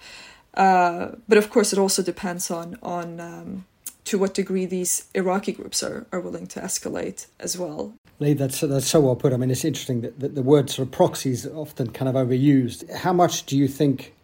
Uh, 0.53 1.11
but 1.27 1.37
of 1.37 1.49
course, 1.49 1.71
it 1.71 1.79
also 1.79 2.01
depends 2.01 2.49
on 2.49 2.77
on 2.81 3.19
um, 3.19 3.65
to 4.05 4.17
what 4.17 4.33
degree 4.33 4.65
these 4.65 5.07
Iraqi 5.13 5.51
groups 5.51 5.83
are, 5.83 6.07
are 6.11 6.21
willing 6.21 6.47
to 6.47 6.61
escalate 6.61 7.27
as 7.39 7.57
well. 7.57 7.93
Lee, 8.19 8.33
that's 8.33 8.61
that's 8.61 8.87
so 8.87 9.01
well 9.01 9.15
put. 9.15 9.33
I 9.33 9.37
mean, 9.37 9.51
it's 9.51 9.65
interesting 9.65 10.01
that, 10.01 10.19
that 10.19 10.33
the 10.33 10.41
word 10.41 10.69
sort 10.69 10.87
of 10.87 10.91
proxies 10.91 11.45
often 11.45 11.91
kind 11.91 12.09
of 12.09 12.15
overused. 12.15 12.91
How 12.91 13.13
much 13.13 13.45
do 13.45 13.55
you 13.57 13.67
think 13.67 14.15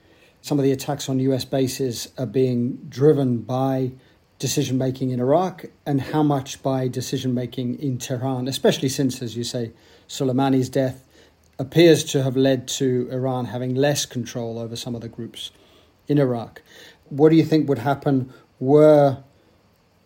some 0.42 0.58
of 0.58 0.64
the 0.64 0.72
attacks 0.72 1.08
on 1.08 1.20
U.S. 1.20 1.46
bases 1.46 2.12
are 2.18 2.26
being 2.26 2.78
driven 2.90 3.40
by 3.40 3.92
decision 4.40 4.78
making 4.78 5.12
in 5.12 5.20
Iraq, 5.20 5.66
and 5.86 6.02
how 6.02 6.24
much 6.24 6.62
by 6.64 6.88
decision 6.88 7.34
making 7.34 7.80
in 7.80 7.98
Tehran, 7.98 8.48
especially 8.48 8.90
since, 8.90 9.22
as 9.22 9.38
you 9.38 9.44
say, 9.44 9.72
Soleimani's 10.08 10.70
death 10.70 11.06
appears 11.60 12.04
to 12.04 12.24
have 12.24 12.36
led 12.36 12.68
to 12.68 13.08
Iran 13.12 13.46
having 13.46 13.76
less 13.76 14.06
control 14.06 14.60
over 14.60 14.76
some 14.76 14.96
of 14.96 15.02
the 15.02 15.10
groups 15.10 15.52
in 16.08 16.18
Iraq. 16.18 16.62
What 17.10 17.30
do 17.30 17.36
you 17.36 17.44
think 17.44 17.70
would 17.70 17.80
happen 17.80 18.34
were 18.60 19.24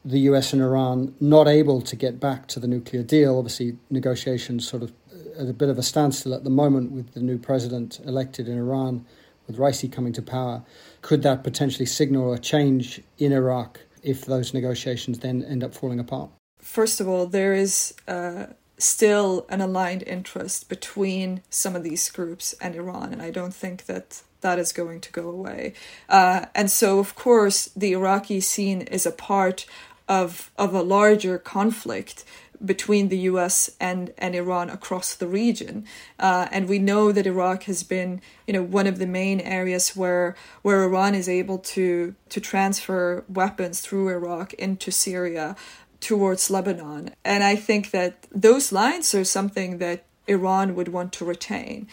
the 0.04 0.20
US 0.20 0.54
and 0.54 0.62
Iran 0.62 1.16
not 1.20 1.48
able 1.48 1.82
to 1.82 1.96
get 1.96 2.20
back 2.20 2.48
to 2.50 2.60
the 2.60 2.68
nuclear 2.68 3.04
deal? 3.04 3.38
Obviously, 3.38 3.78
negotiations 3.90 4.68
sort 4.68 4.84
of 4.84 4.92
at 5.38 5.48
a 5.48 5.54
bit 5.54 5.70
of 5.70 5.78
a 5.78 5.84
standstill 5.84 6.34
at 6.34 6.44
the 6.44 6.50
moment 6.50 6.92
with 6.92 7.14
the 7.14 7.20
new 7.20 7.38
president 7.38 8.00
elected 8.06 8.48
in 8.48 8.58
Iran, 8.58 9.06
with 9.46 9.58
Raisi 9.58 9.92
coming 9.92 10.14
to 10.14 10.22
power. 10.22 10.64
Could 11.02 11.24
that 11.24 11.44
potentially 11.44 11.86
signal 11.86 12.34
a 12.34 12.40
change 12.40 13.02
in 13.18 13.32
Iraq 13.32 13.80
if 14.04 14.26
those 14.26 14.54
negotiations 14.54 15.20
then 15.20 15.44
end 15.44 15.64
up 15.64 15.74
falling 15.74 16.00
apart? 16.00 16.30
First 16.60 17.00
of 17.00 17.08
all, 17.08 17.26
there 17.26 17.54
is. 17.54 17.94
Uh 18.08 18.48
still 18.78 19.46
an 19.50 19.62
aligned 19.62 20.04
interest 20.04 20.70
between 20.70 21.42
some 21.50 21.76
of 21.76 21.84
these 21.84 22.10
groups 22.10 22.54
and 22.62 22.76
Iran, 22.76 23.12
and 23.12 23.22
I 23.22 23.32
don't 23.32 23.54
think 23.54 23.86
that 23.86 24.22
that 24.42 24.60
is 24.60 24.72
going 24.72 25.02
to 25.02 25.12
go 25.12 25.30
away. 25.30 25.74
Uh, 26.08 26.46
and 26.54 26.70
so, 26.70 27.00
of 27.00 27.16
course, 27.16 27.70
the 27.76 27.94
Iraqi 27.94 28.40
scene 28.40 28.82
is 28.82 29.06
a 29.06 29.12
part 29.12 29.66
of 30.08 30.52
of 30.58 30.74
a 30.74 30.82
larger 30.82 31.38
conflict 31.38 32.24
between 32.63 33.10
the 33.10 33.20
U.S. 33.20 33.70
and 33.80 34.13
and 34.18 34.36
Iran 34.36 34.70
across 34.70 35.13
the 35.13 35.28
region, 35.28 35.86
uh, 36.20 36.48
and 36.52 36.68
we 36.68 36.80
know 36.80 37.12
that 37.12 37.28
Iraq 37.28 37.63
has 37.63 37.84
been, 37.84 38.22
you 38.48 38.54
know, 38.54 38.63
one 38.63 38.88
of 38.88 39.00
the 39.00 39.06
main 39.08 39.40
areas 39.42 39.96
where 39.96 40.36
where 40.62 40.84
Iran 40.84 41.13
is 41.13 41.30
able 41.30 41.60
to 41.60 42.16
to 42.30 42.40
transfer 42.40 43.24
weapons 43.28 43.82
through 43.82 44.10
Iraq 44.10 44.54
into 44.54 44.92
Syria 44.92 45.56
towards 46.00 46.50
Lebanon. 46.50 47.12
And 47.24 47.44
I 47.44 47.56
think 47.56 47.92
that 47.92 48.28
those 48.32 48.72
lines 48.72 49.14
are 49.16 49.24
something 49.24 49.80
that 49.80 50.06
Iran 50.28 50.76
would 50.76 50.90
want 50.90 51.14
to 51.14 51.26
retain. 51.26 51.88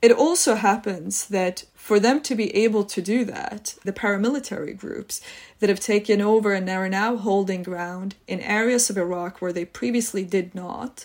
It 0.00 0.12
also 0.12 0.54
happens 0.54 1.26
that 1.26 1.64
for 1.74 1.98
them 1.98 2.20
to 2.22 2.34
be 2.34 2.54
able 2.54 2.84
to 2.84 3.02
do 3.02 3.24
that, 3.24 3.74
the 3.84 3.92
paramilitary 3.92 4.76
groups 4.76 5.20
that 5.58 5.68
have 5.68 5.80
taken 5.80 6.20
over 6.20 6.52
and 6.52 6.68
are 6.68 6.88
now 6.88 7.16
holding 7.16 7.62
ground 7.62 8.14
in 8.26 8.40
areas 8.40 8.90
of 8.90 8.98
Iraq 8.98 9.40
where 9.40 9.52
they 9.52 9.64
previously 9.64 10.22
did 10.22 10.54
not, 10.54 11.04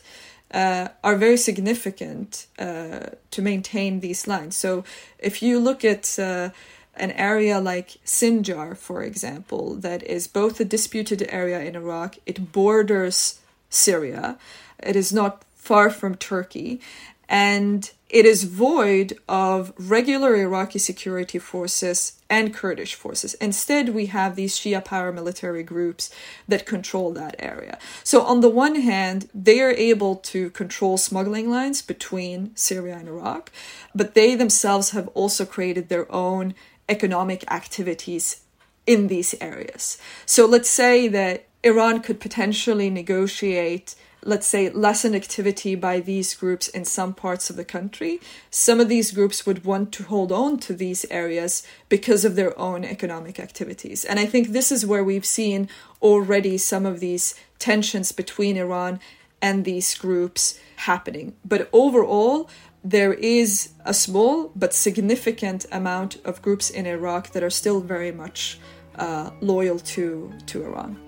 uh, 0.53 0.89
are 1.03 1.15
very 1.15 1.37
significant 1.37 2.45
uh, 2.59 3.07
to 3.31 3.41
maintain 3.41 3.99
these 3.99 4.27
lines. 4.27 4.55
So 4.55 4.83
if 5.17 5.41
you 5.41 5.59
look 5.59 5.83
at 5.83 6.19
uh, 6.19 6.49
an 6.95 7.11
area 7.11 7.59
like 7.59 7.99
Sinjar, 8.05 8.77
for 8.77 9.03
example, 9.03 9.75
that 9.75 10.03
is 10.03 10.27
both 10.27 10.59
a 10.59 10.65
disputed 10.65 11.25
area 11.29 11.59
in 11.61 11.75
Iraq, 11.75 12.17
it 12.25 12.51
borders 12.51 13.39
Syria, 13.69 14.37
it 14.79 14.95
is 14.95 15.11
not 15.11 15.43
far 15.55 15.89
from 15.89 16.15
Turkey, 16.15 16.79
and 17.27 17.89
it 18.09 18.27
is 18.27 18.43
void 18.43 19.17
of 19.27 19.73
regular 19.75 20.35
Iraqi 20.35 20.77
security 20.77 21.39
forces 21.39 22.21
and 22.29 22.53
Kurdish 22.53 22.93
forces. 22.93 23.33
Instead, 23.35 23.89
we 23.89 24.05
have 24.07 24.35
these 24.35 24.55
Shia 24.55 24.85
paramilitary 24.85 25.65
groups 25.65 26.13
that 26.47 26.67
control 26.67 27.11
that 27.13 27.35
area. 27.39 27.79
So, 28.03 28.21
on 28.21 28.41
the 28.41 28.49
one 28.49 28.75
hand, 28.75 29.29
they 29.33 29.61
are 29.61 29.71
able 29.71 30.17
to 30.17 30.51
control 30.51 30.97
smuggling 30.97 31.49
lines 31.49 31.81
between 31.81 32.55
Syria 32.55 32.97
and 32.97 33.07
Iraq, 33.07 33.51
but 33.95 34.13
they 34.13 34.35
themselves 34.35 34.91
have 34.91 35.07
also 35.15 35.43
created 35.43 35.89
their 35.89 36.11
own 36.11 36.53
economic 36.89 37.49
activities 37.51 38.41
in 38.85 39.07
these 39.07 39.33
areas. 39.39 39.97
So 40.25 40.45
let's 40.45 40.69
say 40.69 41.07
that 41.07 41.45
Iran 41.63 42.01
could 42.01 42.19
potentially 42.19 42.89
negotiate, 42.89 43.95
let's 44.23 44.47
say, 44.47 44.69
lesson 44.69 45.15
activity 45.15 45.75
by 45.75 46.01
these 46.01 46.35
groups 46.35 46.67
in 46.67 46.83
some 46.83 47.13
parts 47.13 47.49
of 47.49 47.55
the 47.55 47.63
country. 47.63 48.19
Some 48.49 48.81
of 48.81 48.89
these 48.89 49.11
groups 49.11 49.45
would 49.45 49.63
want 49.63 49.93
to 49.93 50.03
hold 50.03 50.31
on 50.31 50.59
to 50.59 50.73
these 50.73 51.05
areas 51.09 51.65
because 51.87 52.25
of 52.25 52.35
their 52.35 52.57
own 52.59 52.83
economic 52.83 53.39
activities. 53.39 54.03
And 54.03 54.19
I 54.19 54.25
think 54.25 54.49
this 54.49 54.71
is 54.71 54.85
where 54.85 55.03
we've 55.03 55.25
seen 55.25 55.69
already 56.01 56.57
some 56.57 56.85
of 56.85 56.99
these 56.99 57.33
tensions 57.59 58.11
between 58.11 58.57
Iran 58.57 58.99
and 59.41 59.63
these 59.63 59.95
groups 59.95 60.59
happening. 60.77 61.35
But 61.45 61.69
overall, 61.71 62.49
there 62.83 63.13
is 63.13 63.69
a 63.85 63.93
small 63.93 64.51
but 64.55 64.73
significant 64.73 65.65
amount 65.71 66.17
of 66.25 66.41
groups 66.41 66.69
in 66.69 66.85
Iraq 66.85 67.31
that 67.31 67.43
are 67.43 67.49
still 67.49 67.79
very 67.79 68.11
much 68.11 68.59
uh, 68.95 69.31
loyal 69.41 69.79
to, 69.79 70.31
to 70.47 70.63
Iran. 70.65 70.99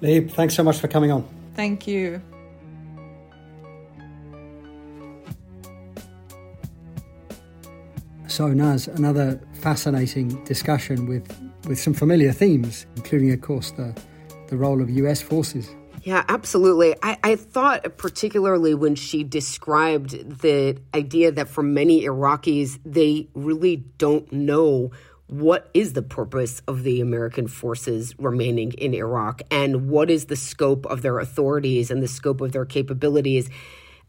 Lahib, 0.00 0.30
thanks 0.32 0.54
so 0.54 0.62
much 0.62 0.78
for 0.78 0.88
coming 0.88 1.10
on. 1.10 1.28
Thank 1.54 1.86
you. 1.86 2.22
So, 8.28 8.46
Naz, 8.48 8.86
another 8.86 9.40
fascinating 9.54 10.44
discussion 10.44 11.06
with, 11.06 11.26
with 11.66 11.80
some 11.80 11.94
familiar 11.94 12.30
themes, 12.30 12.86
including, 12.94 13.32
of 13.32 13.40
course, 13.40 13.72
the, 13.72 14.00
the 14.46 14.56
role 14.56 14.80
of 14.80 14.88
US 14.88 15.20
forces 15.20 15.68
yeah, 16.08 16.24
absolutely. 16.26 16.94
I, 17.02 17.18
I 17.22 17.36
thought, 17.36 17.98
particularly 17.98 18.72
when 18.72 18.94
she 18.94 19.24
described 19.24 20.40
the 20.40 20.78
idea 20.94 21.30
that 21.32 21.50
for 21.50 21.62
many 21.62 22.04
Iraqis, 22.04 22.78
they 22.82 23.28
really 23.34 23.84
don't 23.98 24.32
know 24.32 24.90
what 25.26 25.68
is 25.74 25.92
the 25.92 26.00
purpose 26.00 26.62
of 26.66 26.82
the 26.82 27.02
American 27.02 27.46
forces 27.46 28.18
remaining 28.18 28.72
in 28.72 28.94
Iraq 28.94 29.42
and 29.50 29.90
what 29.90 30.08
is 30.10 30.24
the 30.24 30.36
scope 30.36 30.86
of 30.86 31.02
their 31.02 31.18
authorities 31.18 31.90
and 31.90 32.02
the 32.02 32.08
scope 32.08 32.40
of 32.40 32.52
their 32.52 32.64
capabilities. 32.64 33.50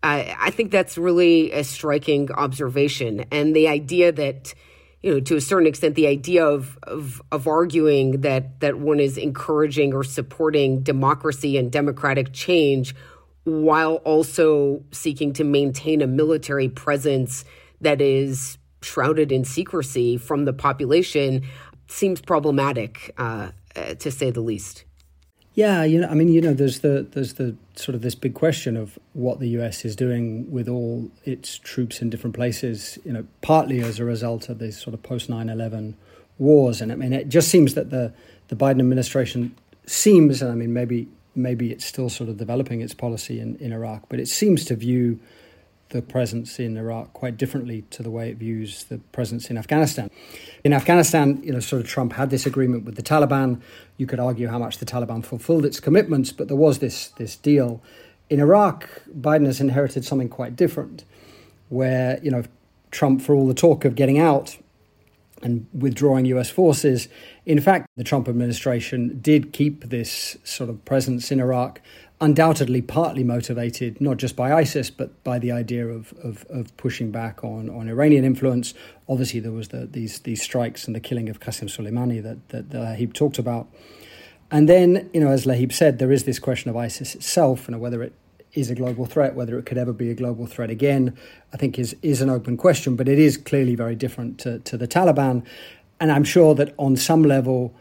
Uh, 0.02 0.24
I 0.39 0.52
think 0.52 0.72
that's 0.72 0.97
really 0.97 1.52
a 1.52 1.66
striking 1.66 2.32
observation. 2.32 3.26
And 3.30 3.54
the 3.54 3.68
idea 3.68 4.14
that, 4.14 4.54
you 5.02 5.14
know, 5.14 5.20
to 5.22 5.36
a 5.36 5.41
certain 5.41 5.68
extent, 5.68 5.95
the 5.95 6.08
idea 6.08 6.45
of, 6.45 6.78
of, 6.84 7.22
of 7.32 7.47
arguing 7.47 8.22
that, 8.22 8.60
that 8.60 8.80
one 8.80 9.00
is 9.00 9.18
encouraging 9.18 9.93
or 9.93 10.04
supporting 10.04 10.82
democracy 10.82 11.58
and 11.58 11.72
democratic 11.72 12.34
change 12.34 12.93
while 13.45 13.95
also 13.97 14.84
seeking 14.91 15.32
to 15.34 15.43
maintain 15.43 16.02
a 16.02 16.08
military 16.08 16.68
presence 16.68 17.45
that 17.82 18.02
is 18.02 18.58
shrouded 18.82 19.32
in 19.32 19.45
secrecy 19.45 20.18
from 20.18 20.45
the 20.45 20.54
population 20.54 21.43
seems 21.88 22.22
problematic, 22.22 23.14
uh, 23.18 23.52
to 24.00 24.12
say 24.12 24.32
the 24.32 24.41
least. 24.41 24.84
Yeah, 25.56 25.84
you 25.84 26.00
know, 26.00 26.08
I 26.08 26.14
mean, 26.14 26.30
you 26.30 26.41
know, 26.41 26.54
there's 26.54 26.80
the 26.80 27.08
there's 27.12 27.34
the 27.34 27.56
sort 27.76 27.95
of 27.95 28.02
this 28.02 28.16
big 28.16 28.34
question 28.34 28.78
of 28.78 29.00
what 29.14 29.39
the 29.39 29.47
U.S. 29.50 29.84
is 29.84 29.95
doing 29.95 30.50
with 30.52 30.70
all 30.70 31.10
its 31.26 31.58
troops 31.58 32.02
in 32.02 32.10
different 32.10 32.36
places. 32.36 33.00
You 33.04 33.14
know, 33.14 33.26
partly 33.41 33.82
as 33.82 34.00
a 34.00 34.06
result 34.06 34.47
of 34.50 34.60
these 34.60 34.78
sort 34.78 34.93
of 34.93 35.04
post 35.04 35.30
9/11 35.30 35.95
wars, 36.38 36.82
and 36.82 36.91
I 36.91 36.95
mean, 36.95 37.14
it 37.14 37.30
just 37.30 37.50
seems 37.50 37.74
that 37.74 37.89
the 37.89 38.14
the 38.47 38.56
Biden 38.56 38.80
administration 38.80 39.56
seems, 39.86 40.41
and 40.41 40.52
I 40.52 40.56
mean, 40.56 40.72
maybe 40.72 41.08
maybe 41.36 41.72
it's 41.72 41.86
still 41.86 42.10
sort 42.10 42.30
of 42.30 42.38
developing 42.38 42.82
its 42.82 42.93
policy 42.93 43.39
in, 43.39 43.56
in 43.58 43.72
Iraq, 43.72 44.04
but 44.10 44.20
it 44.20 44.28
seems 44.28 44.66
to 44.66 44.76
view 44.76 45.20
the 45.90 46.02
presence 46.02 46.60
in 46.60 46.78
Iraq 46.78 47.14
quite 47.14 47.36
differently 47.36 47.84
to 47.90 48.04
the 48.04 48.12
way 48.12 48.30
it 48.30 48.38
views 48.38 48.84
the 48.86 49.00
presence 49.12 49.50
in 49.50 49.58
Afghanistan. 49.58 50.10
In 50.64 50.72
Afghanistan, 50.72 51.42
you 51.44 51.52
know, 51.52 51.60
sort 51.60 51.82
of 51.82 51.88
Trump 51.88 52.14
had 52.14 52.30
this 52.30 52.46
agreement 52.46 52.86
with 52.86 52.96
the 52.96 53.02
Taliban. 53.02 53.62
You 53.98 54.06
could 54.06 54.20
argue 54.20 54.48
how 54.48 54.60
much 54.60 54.78
the 54.78 54.86
Taliban 54.86 55.26
fulfilled 55.26 55.66
its 55.66 55.80
commitments, 55.80 56.32
but 56.32 56.48
there 56.48 56.58
was 56.58 56.80
this 56.80 57.10
this 57.10 57.36
deal. 57.36 57.82
In 58.30 58.40
Iraq, 58.40 58.88
Biden 59.20 59.48
has 59.48 59.60
inherited 59.60 60.06
something 60.06 60.30
quite 60.30 60.56
different, 60.56 61.06
where 61.70 62.20
you 62.22 62.30
know 62.30 62.44
Trump, 62.92 63.22
for 63.22 63.34
all 63.34 63.48
the 63.48 63.54
talk 63.54 63.86
of 63.86 63.96
getting 63.96 64.20
out 64.20 64.58
and 65.42 65.66
withdrawing 65.74 66.26
U.S. 66.26 66.50
forces, 66.50 67.08
in 67.46 67.62
fact, 67.62 67.88
the 67.96 68.04
Trump 68.04 68.28
administration 68.28 69.20
did 69.22 69.54
keep 69.54 69.86
this 69.86 70.38
sort 70.44 70.70
of 70.70 70.84
presence 70.84 71.32
in 71.32 71.40
Iraq 71.40 71.82
undoubtedly 72.22 72.82
partly 72.82 73.24
motivated 73.24 74.01
not 74.01 74.17
just 74.17 74.36
by 74.36 74.51
ISIS 74.51 74.89
but 74.89 75.24
by 75.24 75.39
the 75.39 75.51
idea 75.51 75.88
of, 75.88 76.13
of, 76.22 76.45
of, 76.49 76.76
pushing 76.76 77.11
back 77.11 77.43
on, 77.43 77.70
on 77.70 77.88
Iranian 77.88 78.26
influence. 78.26 78.74
Obviously, 79.07 79.39
there 79.39 79.53
was 79.53 79.70
the, 79.70 79.86
these 79.86 80.20
these 80.20 80.41
strikes 80.41 80.86
and 80.86 80.95
the 80.95 80.99
killing 80.99 81.30
of 81.30 81.39
Qasem 81.39 81.70
Soleimani 81.70 82.22
that, 82.22 82.49
that, 82.49 82.72
that 82.72 82.78
Lahib 82.78 83.13
talked 83.13 83.39
about. 83.39 83.67
And 84.51 84.67
then, 84.67 85.09
you 85.13 85.22
know, 85.22 85.30
as 85.30 85.45
Lahib 85.45 85.72
said, 85.72 85.99
there 85.99 86.11
is 86.11 86.24
this 86.26 86.39
question 86.39 86.70
of 86.70 86.76
ISIS 86.76 87.15
itself 87.15 87.67
and 87.67 87.80
whether 87.80 88.03
it 88.03 88.13
is 88.53 88.70
a 88.70 88.76
global 88.76 89.05
threat, 89.05 89.36
whether 89.36 89.57
it 89.59 89.65
could 89.65 89.78
ever 89.78 89.93
be 89.93 90.09
a 90.09 90.15
global 90.15 90.47
threat 90.47 90.70
again, 90.70 91.15
I 91.53 91.57
think 91.57 91.80
is 91.80 91.95
is 92.01 92.22
an 92.22 92.30
open 92.30 92.57
question. 92.57 92.95
But 92.95 93.07
it 93.07 93.20
is 93.20 93.38
clearly 93.38 93.76
very 93.76 93.95
different 93.95 94.39
to, 94.39 94.59
to 94.59 94.78
the 94.78 94.88
Taliban. 94.88 95.45
And 96.01 96.11
I'm 96.11 96.24
sure 96.24 96.55
that 96.55 96.74
on 96.78 96.95
some 96.95 97.24
level, 97.24 97.74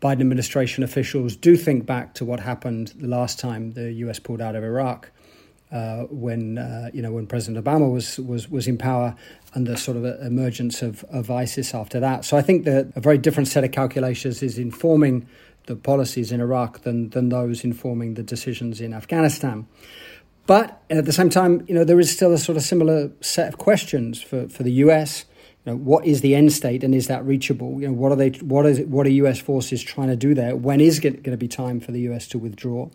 Biden 0.00 0.20
administration 0.20 0.84
officials 0.84 1.36
do 1.36 1.56
think 1.56 1.86
back 1.86 2.14
to 2.14 2.24
what 2.24 2.40
happened 2.40 2.92
the 2.96 3.08
last 3.08 3.38
time 3.38 3.72
the 3.72 3.92
U.S. 3.92 4.18
pulled 4.18 4.40
out 4.40 4.54
of 4.54 4.62
Iraq, 4.62 5.10
uh, 5.72 6.02
when 6.10 6.58
uh, 6.58 6.90
you 6.92 7.02
know 7.02 7.12
when 7.12 7.26
President 7.26 7.64
Obama 7.64 7.90
was 7.90 8.18
was 8.18 8.50
was 8.50 8.66
in 8.66 8.76
power, 8.76 9.14
and 9.54 9.66
the 9.66 9.76
sort 9.76 9.96
of 9.96 10.04
emergence 10.22 10.82
of, 10.82 11.04
of 11.04 11.30
ISIS 11.30 11.74
after 11.74 12.00
that. 12.00 12.24
So 12.24 12.36
I 12.36 12.42
think 12.42 12.64
that 12.64 12.92
a 12.96 13.00
very 13.00 13.18
different 13.18 13.48
set 13.48 13.64
of 13.64 13.72
calculations 13.72 14.42
is 14.42 14.58
informing 14.58 15.26
the 15.66 15.76
policies 15.76 16.32
in 16.32 16.40
Iraq 16.40 16.80
than 16.82 17.10
than 17.10 17.30
those 17.30 17.64
informing 17.64 18.14
the 18.14 18.22
decisions 18.22 18.80
in 18.80 18.92
Afghanistan. 18.92 19.66
But 20.46 20.82
at 20.90 21.06
the 21.06 21.12
same 21.12 21.30
time, 21.30 21.64
you 21.66 21.74
know, 21.74 21.84
there 21.84 21.98
is 21.98 22.10
still 22.10 22.32
a 22.32 22.38
sort 22.38 22.56
of 22.56 22.62
similar 22.62 23.10
set 23.20 23.48
of 23.48 23.58
questions 23.58 24.20
for, 24.20 24.48
for 24.48 24.62
the 24.62 24.72
US 24.72 25.24
you 25.64 25.72
know, 25.72 25.78
what 25.78 26.04
is 26.04 26.20
the 26.20 26.34
end 26.34 26.52
state 26.52 26.84
and 26.84 26.94
is 26.94 27.06
that 27.06 27.24
reachable? 27.24 27.80
You 27.80 27.88
know, 27.88 27.94
what 27.94 28.12
are 28.12 28.16
they? 28.16 28.30
What 28.30 28.66
is 28.66 28.80
what 28.80 29.06
are 29.06 29.10
U.S. 29.10 29.40
forces 29.40 29.82
trying 29.82 30.08
to 30.08 30.16
do 30.16 30.34
there? 30.34 30.54
When 30.54 30.80
is 30.80 30.98
it 30.98 31.22
going 31.22 31.30
to 31.30 31.36
be 31.36 31.48
time 31.48 31.80
for 31.80 31.90
the 31.90 32.00
U.S. 32.00 32.28
to 32.28 32.38
withdraw? 32.38 32.90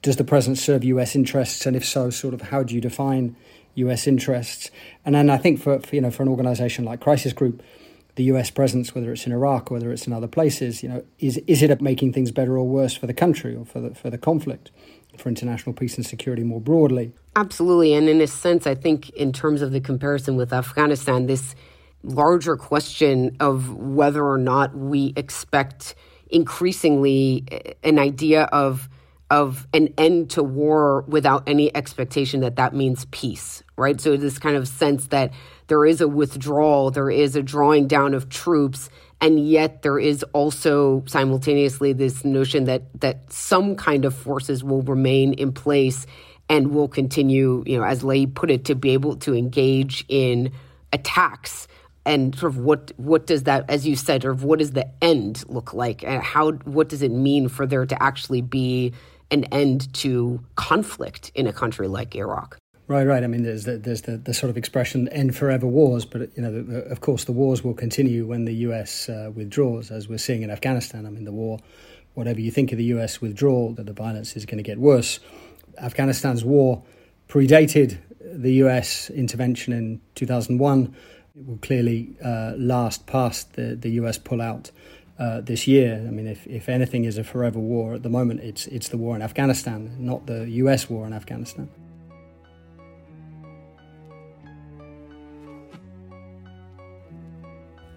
Does 0.00 0.16
the 0.16 0.24
president 0.24 0.58
serve 0.58 0.84
U.S. 0.84 1.14
interests, 1.14 1.66
and 1.66 1.76
if 1.76 1.84
so, 1.84 2.08
sort 2.08 2.32
of 2.32 2.42
how 2.42 2.62
do 2.62 2.74
you 2.74 2.80
define 2.80 3.36
U.S. 3.74 4.06
interests? 4.06 4.70
And 5.04 5.14
then 5.14 5.28
I 5.28 5.36
think 5.36 5.60
for, 5.60 5.80
for 5.80 5.94
you 5.94 6.00
know 6.00 6.10
for 6.10 6.22
an 6.22 6.30
organisation 6.30 6.84
like 6.84 7.00
Crisis 7.00 7.34
Group, 7.34 7.62
the 8.14 8.24
U.S. 8.24 8.50
presence, 8.50 8.94
whether 8.94 9.12
it's 9.12 9.26
in 9.26 9.32
Iraq 9.32 9.70
or 9.70 9.74
whether 9.74 9.92
it's 9.92 10.06
in 10.06 10.14
other 10.14 10.28
places, 10.28 10.82
you 10.82 10.88
know, 10.88 11.04
is 11.18 11.36
is 11.46 11.62
it 11.62 11.82
making 11.82 12.14
things 12.14 12.30
better 12.30 12.56
or 12.56 12.66
worse 12.66 12.94
for 12.96 13.06
the 13.06 13.14
country 13.14 13.54
or 13.54 13.66
for 13.66 13.80
the 13.80 13.94
for 13.94 14.08
the 14.08 14.18
conflict, 14.18 14.70
for 15.18 15.28
international 15.28 15.74
peace 15.74 15.96
and 15.96 16.06
security 16.06 16.42
more 16.42 16.60
broadly? 16.60 17.12
Absolutely, 17.36 17.92
and 17.92 18.08
in 18.08 18.22
a 18.22 18.26
sense, 18.26 18.66
I 18.66 18.74
think 18.74 19.10
in 19.10 19.30
terms 19.30 19.60
of 19.60 19.72
the 19.72 19.80
comparison 19.80 20.36
with 20.36 20.54
Afghanistan, 20.54 21.26
this 21.26 21.54
larger 22.02 22.56
question 22.56 23.36
of 23.40 23.74
whether 23.74 24.24
or 24.24 24.38
not 24.38 24.76
we 24.76 25.12
expect 25.16 25.94
increasingly 26.30 27.44
eh, 27.50 27.72
an 27.82 27.98
idea 27.98 28.44
of 28.44 28.88
of 29.30 29.66
an 29.74 29.92
end 29.98 30.30
to 30.30 30.42
war 30.42 31.04
without 31.06 31.42
any 31.46 31.74
expectation 31.76 32.40
that 32.40 32.56
that 32.56 32.74
means 32.74 33.04
peace, 33.10 33.62
right? 33.76 34.00
So 34.00 34.16
this 34.16 34.38
kind 34.38 34.56
of 34.56 34.66
sense 34.66 35.08
that 35.08 35.34
there 35.66 35.84
is 35.84 36.00
a 36.00 36.08
withdrawal, 36.08 36.90
there 36.90 37.10
is 37.10 37.36
a 37.36 37.42
drawing 37.42 37.86
down 37.88 38.14
of 38.14 38.30
troops, 38.30 38.88
and 39.20 39.46
yet 39.46 39.82
there 39.82 39.98
is 39.98 40.22
also 40.32 41.04
simultaneously 41.06 41.92
this 41.92 42.24
notion 42.24 42.64
that 42.64 42.84
that 43.00 43.30
some 43.30 43.76
kind 43.76 44.04
of 44.04 44.14
forces 44.14 44.64
will 44.64 44.82
remain 44.82 45.34
in 45.34 45.52
place 45.52 46.06
and 46.48 46.70
will 46.72 46.88
continue, 46.88 47.62
you 47.66 47.76
know, 47.76 47.84
as 47.84 48.02
Lahib 48.02 48.34
put 48.34 48.50
it, 48.50 48.64
to 48.64 48.74
be 48.74 48.90
able 48.90 49.16
to 49.16 49.34
engage 49.34 50.06
in 50.08 50.50
attacks 50.94 51.68
and 52.04 52.34
sort 52.34 52.52
of 52.52 52.58
what 52.58 52.92
what 52.96 53.26
does 53.26 53.44
that, 53.44 53.68
as 53.68 53.86
you 53.86 53.96
said, 53.96 54.24
or 54.24 54.34
what 54.34 54.58
does 54.58 54.72
the 54.72 54.88
end 55.02 55.44
look 55.48 55.74
like, 55.74 56.02
and 56.04 56.22
how 56.22 56.52
what 56.52 56.88
does 56.88 57.02
it 57.02 57.10
mean 57.10 57.48
for 57.48 57.66
there 57.66 57.86
to 57.86 58.02
actually 58.02 58.40
be 58.40 58.92
an 59.30 59.44
end 59.44 59.92
to 59.94 60.40
conflict 60.56 61.30
in 61.34 61.46
a 61.46 61.52
country 61.52 61.88
like 61.88 62.14
Iraq? 62.14 62.56
Right, 62.86 63.06
right. 63.06 63.22
I 63.22 63.26
mean, 63.26 63.42
there's 63.42 63.64
the, 63.64 63.76
there's 63.76 64.02
the, 64.02 64.16
the 64.16 64.32
sort 64.32 64.48
of 64.48 64.56
expression 64.56 65.08
"end 65.08 65.36
forever 65.36 65.66
wars," 65.66 66.06
but 66.06 66.34
you 66.34 66.42
know, 66.42 66.50
the, 66.50 66.62
the, 66.62 66.78
of 66.86 67.02
course, 67.02 67.24
the 67.24 67.32
wars 67.32 67.62
will 67.62 67.74
continue 67.74 68.26
when 68.26 68.46
the 68.46 68.54
U.S. 68.54 69.10
Uh, 69.10 69.30
withdraws, 69.34 69.90
as 69.90 70.08
we're 70.08 70.18
seeing 70.18 70.42
in 70.42 70.50
Afghanistan. 70.50 71.04
I 71.04 71.10
mean, 71.10 71.24
the 71.24 71.32
war, 71.32 71.58
whatever 72.14 72.40
you 72.40 72.50
think 72.50 72.72
of 72.72 72.78
the 72.78 72.84
U.S. 72.84 73.20
withdrawal, 73.20 73.74
that 73.74 73.84
the 73.84 73.92
violence 73.92 74.36
is 74.36 74.46
going 74.46 74.56
to 74.56 74.62
get 74.62 74.78
worse. 74.78 75.20
Afghanistan's 75.76 76.44
war 76.44 76.82
predated 77.28 77.98
the 78.20 78.54
U.S. 78.54 79.10
intervention 79.10 79.74
in 79.74 80.00
2001 80.14 80.94
it 81.38 81.46
will 81.46 81.58
clearly 81.58 82.16
uh, 82.24 82.52
last 82.56 83.06
past 83.06 83.52
the, 83.52 83.76
the 83.76 83.90
US 83.90 84.18
pullout 84.18 84.72
uh, 85.18 85.40
this 85.40 85.68
year. 85.68 86.04
I 86.06 86.10
mean, 86.10 86.26
if, 86.26 86.46
if 86.48 86.68
anything 86.68 87.04
is 87.04 87.16
a 87.16 87.22
forever 87.22 87.60
war 87.60 87.94
at 87.94 88.02
the 88.02 88.08
moment, 88.08 88.40
it's, 88.40 88.66
it's 88.66 88.88
the 88.88 88.96
war 88.96 89.14
in 89.14 89.22
Afghanistan, 89.22 89.94
not 90.00 90.26
the 90.26 90.48
US 90.50 90.90
war 90.90 91.06
in 91.06 91.12
Afghanistan. 91.12 91.68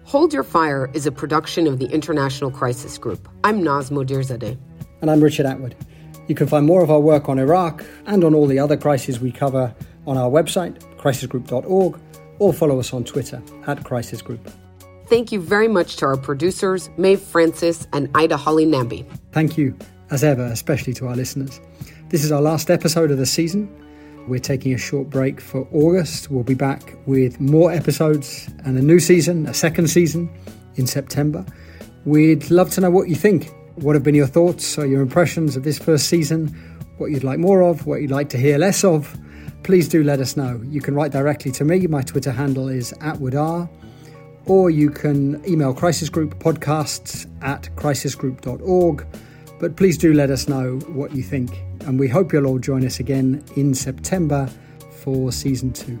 Hold 0.04 0.32
Your 0.32 0.44
Fire 0.44 0.90
is 0.94 1.06
a 1.06 1.12
production 1.12 1.66
of 1.66 1.78
the 1.78 1.86
International 1.86 2.50
Crisis 2.50 2.96
Group. 2.98 3.28
I'm 3.42 3.62
Naz 3.62 3.90
Modirzadeh. 3.90 4.56
And 5.00 5.10
I'm 5.10 5.20
Richard 5.20 5.46
Atwood. 5.46 5.74
You 6.28 6.36
can 6.36 6.46
find 6.46 6.64
more 6.64 6.84
of 6.84 6.90
our 6.90 7.00
work 7.00 7.28
on 7.28 7.40
Iraq 7.40 7.84
and 8.06 8.22
on 8.22 8.34
all 8.34 8.46
the 8.46 8.60
other 8.60 8.76
crises 8.76 9.18
we 9.18 9.32
cover 9.32 9.74
on 10.06 10.16
our 10.16 10.30
website, 10.30 10.78
crisisgroup.org 10.98 11.98
or 12.42 12.52
follow 12.52 12.80
us 12.80 12.92
on 12.92 13.04
Twitter 13.04 13.40
at 13.66 13.84
Crisis 13.84 14.20
Group. 14.20 14.50
Thank 15.06 15.30
you 15.30 15.40
very 15.40 15.68
much 15.68 15.96
to 15.96 16.06
our 16.06 16.16
producers, 16.16 16.90
Maeve 16.96 17.20
Francis 17.20 17.86
and 17.92 18.10
Ida 18.14 18.36
Holly 18.36 18.64
Namby. 18.64 19.06
Thank 19.30 19.56
you, 19.56 19.76
as 20.10 20.24
ever, 20.24 20.44
especially 20.44 20.92
to 20.94 21.06
our 21.06 21.14
listeners. 21.14 21.60
This 22.08 22.24
is 22.24 22.32
our 22.32 22.42
last 22.42 22.68
episode 22.70 23.10
of 23.10 23.18
the 23.18 23.26
season. 23.26 23.70
We're 24.26 24.40
taking 24.40 24.74
a 24.74 24.78
short 24.78 25.08
break 25.08 25.40
for 25.40 25.68
August. 25.72 26.30
We'll 26.30 26.44
be 26.44 26.54
back 26.54 26.94
with 27.06 27.40
more 27.40 27.72
episodes 27.72 28.48
and 28.64 28.76
a 28.76 28.82
new 28.82 28.98
season, 28.98 29.46
a 29.46 29.54
second 29.54 29.88
season 29.88 30.28
in 30.74 30.86
September. 30.86 31.44
We'd 32.04 32.50
love 32.50 32.70
to 32.72 32.80
know 32.80 32.90
what 32.90 33.08
you 33.08 33.14
think. 33.14 33.52
What 33.76 33.94
have 33.94 34.02
been 34.02 34.14
your 34.14 34.26
thoughts 34.26 34.76
or 34.78 34.86
your 34.86 35.02
impressions 35.02 35.56
of 35.56 35.62
this 35.62 35.78
first 35.78 36.08
season? 36.08 36.48
What 36.98 37.12
you'd 37.12 37.24
like 37.24 37.38
more 37.38 37.62
of, 37.62 37.86
what 37.86 38.00
you'd 38.00 38.10
like 38.10 38.28
to 38.30 38.38
hear 38.38 38.58
less 38.58 38.82
of? 38.84 39.16
Please 39.62 39.88
do 39.88 40.02
let 40.02 40.20
us 40.20 40.36
know. 40.36 40.60
You 40.68 40.80
can 40.80 40.94
write 40.94 41.12
directly 41.12 41.50
to 41.52 41.64
me. 41.64 41.86
My 41.86 42.02
Twitter 42.02 42.32
handle 42.32 42.68
is 42.68 42.92
atwoodr, 42.94 43.68
or 44.46 44.70
you 44.70 44.90
can 44.90 45.42
email 45.48 45.72
Crisis 45.72 46.08
Group 46.08 46.38
podcasts 46.38 47.26
at 47.42 47.68
crisisgroup.org. 47.76 49.06
But 49.60 49.76
please 49.76 49.96
do 49.96 50.12
let 50.12 50.30
us 50.30 50.48
know 50.48 50.78
what 50.88 51.14
you 51.14 51.22
think. 51.22 51.62
And 51.86 51.98
we 51.98 52.08
hope 52.08 52.32
you'll 52.32 52.46
all 52.46 52.58
join 52.58 52.84
us 52.84 52.98
again 52.98 53.44
in 53.56 53.74
September 53.74 54.48
for 55.02 55.30
season 55.30 55.72
two. 55.72 56.00